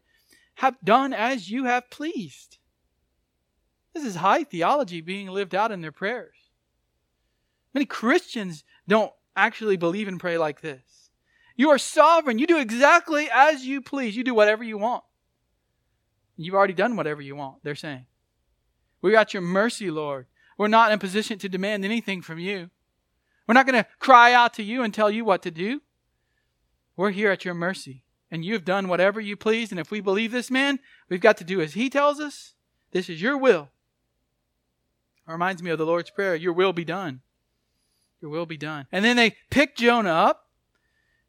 [0.58, 2.60] have done as you have pleased.
[3.96, 6.36] This is high theology being lived out in their prayers.
[7.74, 11.10] Many Christians don't actually believe and pray like this.
[11.56, 12.38] You are sovereign.
[12.38, 14.16] You do exactly as you please.
[14.16, 15.04] You do whatever you want.
[16.38, 18.06] You've already done whatever you want, they're saying.
[19.02, 20.28] We're at your mercy, Lord.
[20.60, 22.70] We're not in a position to demand anything from you.
[23.48, 25.82] We're not going to cry out to you and tell you what to do.
[26.96, 28.04] We're here at your mercy.
[28.32, 29.72] And you have done whatever you please.
[29.72, 30.80] And if we believe this man,
[31.10, 32.54] we've got to do as he tells us.
[32.92, 33.70] This is your will.
[35.28, 37.22] It reminds me of the Lord's Prayer Your will be done.
[38.22, 38.88] Your will be done.
[38.92, 40.48] And then they picked Jonah up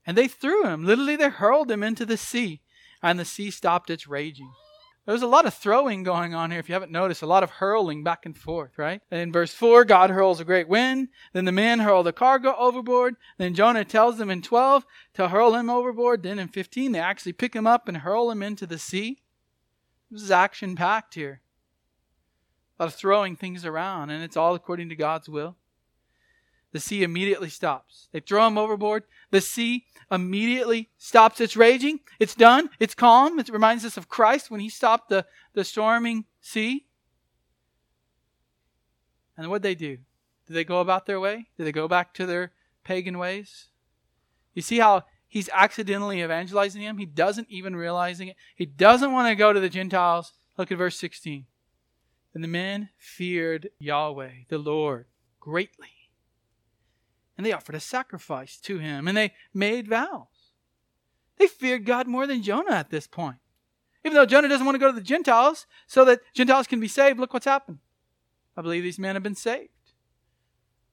[0.07, 0.85] and they threw him.
[0.85, 2.61] Literally, they hurled him into the sea.
[3.03, 4.53] And the sea stopped its raging.
[5.07, 7.51] There's a lot of throwing going on here, if you haven't noticed, a lot of
[7.51, 9.03] hurling back and forth, right?
[9.11, 11.09] In verse 4, God hurls a great wind.
[11.35, 13.17] Then the men hurl the cargo overboard.
[13.37, 16.23] Then Jonah tells them in 12 to hurl him overboard.
[16.23, 19.19] Then in 15, they actually pick him up and hurl him into the sea.
[20.11, 21.43] This is action packed here.
[22.79, 25.57] A lot of throwing things around, and it's all according to God's will.
[26.75, 28.09] The sea immediately stops.
[28.11, 29.05] They throw him overboard.
[29.31, 32.01] The sea immediately stops its raging.
[32.19, 32.69] It's done.
[32.81, 33.39] It's calm.
[33.39, 36.87] It reminds us of Christ when he stopped the, the storming sea.
[39.37, 39.99] And what they do?
[40.49, 41.47] Did they go about their way?
[41.57, 42.51] Did they go back to their
[42.83, 43.69] pagan ways?
[44.53, 46.99] You see how he's accidentally evangelizing him?
[46.99, 48.37] He doesn't even realizing it.
[48.57, 50.33] He doesn't want to go to the Gentiles.
[50.59, 51.47] Look at verse 16.
[52.35, 55.07] And the men feared Yahweh, the Lord,
[55.39, 55.94] greatly
[57.37, 60.53] and they offered a sacrifice to him, and they made vows.
[61.39, 63.37] They feared God more than Jonah at this point.
[64.05, 66.89] Even though Jonah doesn't want to go to the Gentiles so that Gentiles can be
[66.89, 67.79] saved, look what's happened.
[68.57, 69.71] I believe these men have been saved.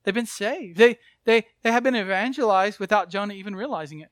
[0.03, 0.77] They've been saved.
[0.77, 4.09] They, they, they have been evangelized without Jonah even realizing it.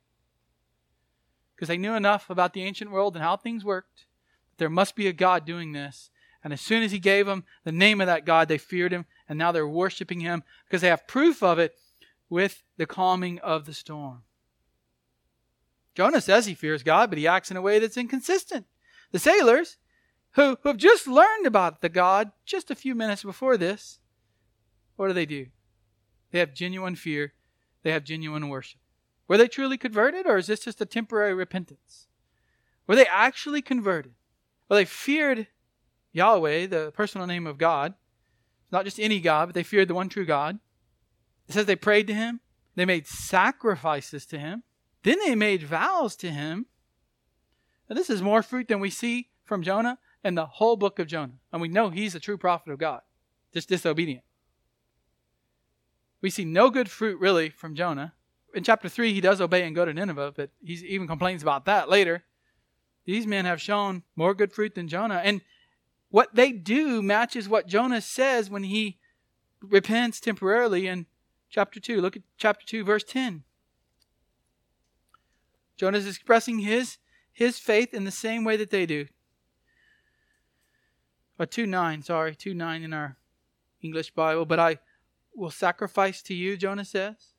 [1.55, 4.05] Because they knew enough about the ancient world and how things worked.
[4.51, 6.11] That there must be a God doing this.
[6.43, 9.05] And as soon as he gave them the name of that God, they feared him,
[9.27, 11.75] and now they're worshiping him because they have proof of it
[12.30, 14.23] with the calming of the storm.
[15.95, 18.65] Jonah says he fears God, but he acts in a way that's inconsistent.
[19.11, 19.77] The sailors,
[20.32, 23.99] who, who have just learned about the God just a few minutes before this,
[24.95, 25.47] what do they do?
[26.32, 27.34] They have genuine fear,
[27.84, 28.80] they have genuine worship.
[29.27, 32.07] Were they truly converted, or is this just a temporary repentance?
[32.88, 34.13] Were they actually converted?
[34.67, 35.47] Well, they feared
[36.11, 37.93] Yahweh, the personal name of God.
[38.71, 40.59] Not just any God, but they feared the one true God.
[41.50, 42.41] It says they prayed to him,
[42.76, 44.64] they made sacrifices to him,
[45.04, 46.68] then they made vows to him.
[47.89, 51.08] And this is more fruit than we see from Jonah and the whole book of
[51.08, 51.39] Jonah.
[51.52, 53.02] And we know he's a true prophet of God,
[53.52, 54.24] just disobedient.
[56.22, 58.14] We see no good fruit really from Jonah.
[58.54, 61.66] In chapter 3, he does obey and go to Nineveh, but he even complains about
[61.66, 62.26] that later.
[63.06, 65.22] These men have shown more good fruit than Jonah.
[65.24, 65.41] And
[66.10, 69.00] what they do matches what Jonah says when he
[69.62, 71.08] repents temporarily and
[71.50, 72.02] chapter 2.
[72.02, 73.43] Look at chapter 2, verse 10.
[75.78, 76.97] Jonah is expressing his,
[77.32, 79.08] his faith in the same way that they do.
[81.38, 83.16] Or 2 9, sorry, 2 9 in our
[83.82, 84.45] English Bible.
[84.45, 84.80] But I
[85.34, 87.34] will sacrifice to you, Jonah says.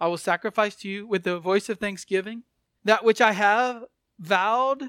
[0.00, 2.44] I will sacrifice to you with the voice of thanksgiving.
[2.84, 3.84] That which I have
[4.18, 4.84] vowed,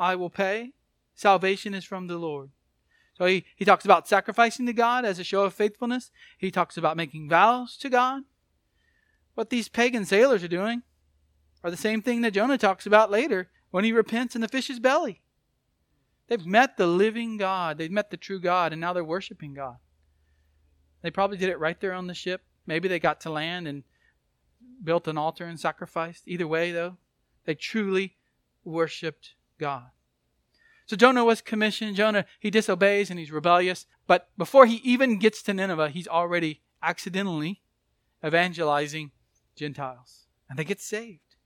[0.00, 0.72] I will pay.
[1.14, 2.50] Salvation is from the Lord.
[3.20, 6.10] So he, he talks about sacrificing to God as a show of faithfulness.
[6.38, 8.22] He talks about making vows to God.
[9.34, 10.84] What these pagan sailors are doing
[11.62, 14.80] are the same thing that Jonah talks about later when he repents in the fish's
[14.80, 15.20] belly.
[16.28, 19.76] They've met the living God, they've met the true God, and now they're worshiping God.
[21.02, 22.40] They probably did it right there on the ship.
[22.64, 23.84] Maybe they got to land and
[24.82, 26.22] built an altar and sacrificed.
[26.24, 26.96] Either way, though,
[27.44, 28.16] they truly
[28.64, 29.90] worshiped God.
[30.90, 31.94] So Jonah was commissioned.
[31.94, 33.86] Jonah, he disobeys and he's rebellious.
[34.08, 37.62] But before he even gets to Nineveh, he's already accidentally
[38.26, 39.12] evangelizing
[39.54, 40.26] Gentiles.
[40.48, 41.36] And they get saved.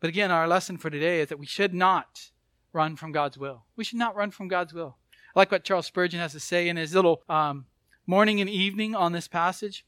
[0.00, 2.30] But again, our lesson for today is that we should not
[2.72, 3.66] run from God's will.
[3.76, 4.96] We should not run from God's will.
[5.36, 7.66] I like what Charles Spurgeon has to say in his little um,
[8.06, 9.84] morning and evening on this passage.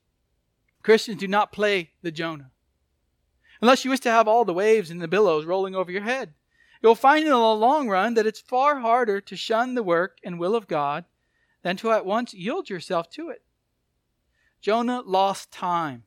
[0.83, 2.51] Christians do not play the Jonah.
[3.63, 6.35] Unless you wish to have all the waves and the billows rolling over your head.
[6.83, 10.39] You'll find in the long run that it's far harder to shun the work and
[10.39, 11.05] will of God
[11.63, 13.43] than to at once yield yourself to it.
[14.61, 16.05] Jonah lost time,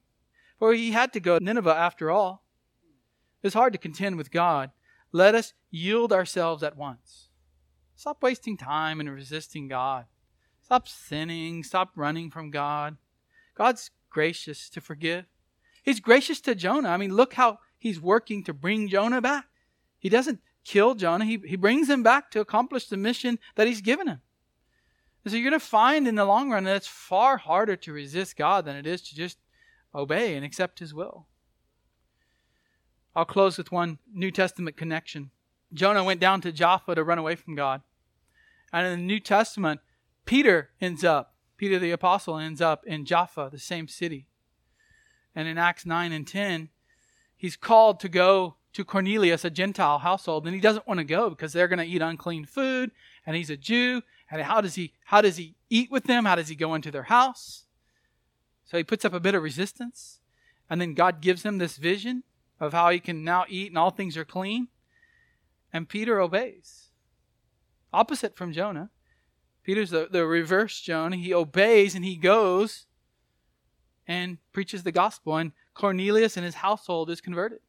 [0.59, 2.43] for he had to go to Nineveh after all.
[3.41, 4.71] It's hard to contend with God.
[5.11, 7.30] Let us yield ourselves at once.
[7.95, 10.05] Stop wasting time and resisting God.
[10.61, 11.63] Stop sinning.
[11.63, 12.97] Stop running from God.
[13.55, 15.26] God's gracious to forgive.
[15.84, 16.89] He's gracious to Jonah.
[16.89, 19.45] I mean, look how he's working to bring Jonah back.
[19.99, 21.26] He doesn't kill Jonah.
[21.26, 24.22] He, he brings him back to accomplish the mission that he's given him.
[25.24, 27.93] And so you're going to find in the long run that it's far harder to
[27.93, 29.38] resist God than it is to just
[29.93, 31.28] obey and accept his will.
[33.16, 35.32] I'll close with one New Testament connection.
[35.74, 37.82] Jonah went down to Joppa to run away from God.
[38.74, 39.80] And in the New Testament,
[40.26, 44.28] Peter ends up, Peter the apostle ends up in Jaffa, the same city.
[45.34, 46.70] And in Acts 9 and 10,
[47.36, 51.30] he's called to go to Cornelius, a Gentile household, and he doesn't want to go
[51.30, 52.91] because they're going to eat unclean food,
[53.26, 54.01] and he's a Jew.
[54.30, 56.26] And how does he how does he eat with them?
[56.26, 57.63] How does he go into their house?
[58.65, 60.19] So he puts up a bit of resistance,
[60.69, 62.23] and then God gives him this vision
[62.59, 64.67] of how he can now eat and all things are clean.
[65.71, 66.89] And Peter obeys.
[67.93, 68.89] Opposite from Jonah.
[69.63, 71.15] Peter's the, the reverse Jonah.
[71.15, 72.88] He obeys and he goes
[74.07, 75.38] and preaches the gospel.
[75.38, 77.59] And Cornelius and his household is converted.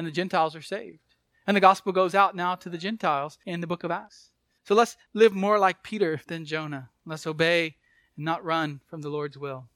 [0.00, 1.14] And the Gentiles are saved.
[1.46, 4.30] And the gospel goes out now to the Gentiles in the book of Acts.
[4.64, 6.88] So let's live more like Peter than Jonah.
[7.04, 7.76] Let's obey
[8.16, 9.68] and not run from the Lord's will.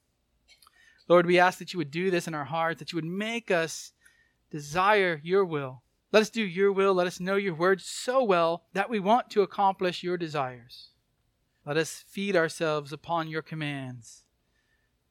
[1.09, 3.51] Lord, we ask that you would do this in our hearts, that you would make
[3.51, 3.93] us
[4.51, 5.83] desire your will.
[6.11, 6.95] Let us do your will.
[6.95, 10.89] Let us know your word so well that we want to accomplish your desires.
[11.67, 14.25] Let us feed ourselves upon your commands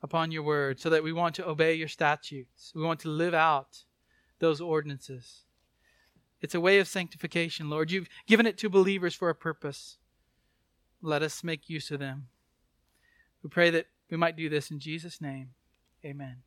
[0.02, 2.74] upon your word so that we want to obey your statutes.
[2.76, 3.86] We want to live out
[4.40, 5.44] those ordinances.
[6.42, 7.92] It's a way of sanctification, Lord.
[7.92, 9.98] You've given it to believers for a purpose.
[11.02, 12.28] Let us make use of them.
[13.42, 15.50] We pray that we might do this in Jesus' name.
[16.06, 16.44] Amen.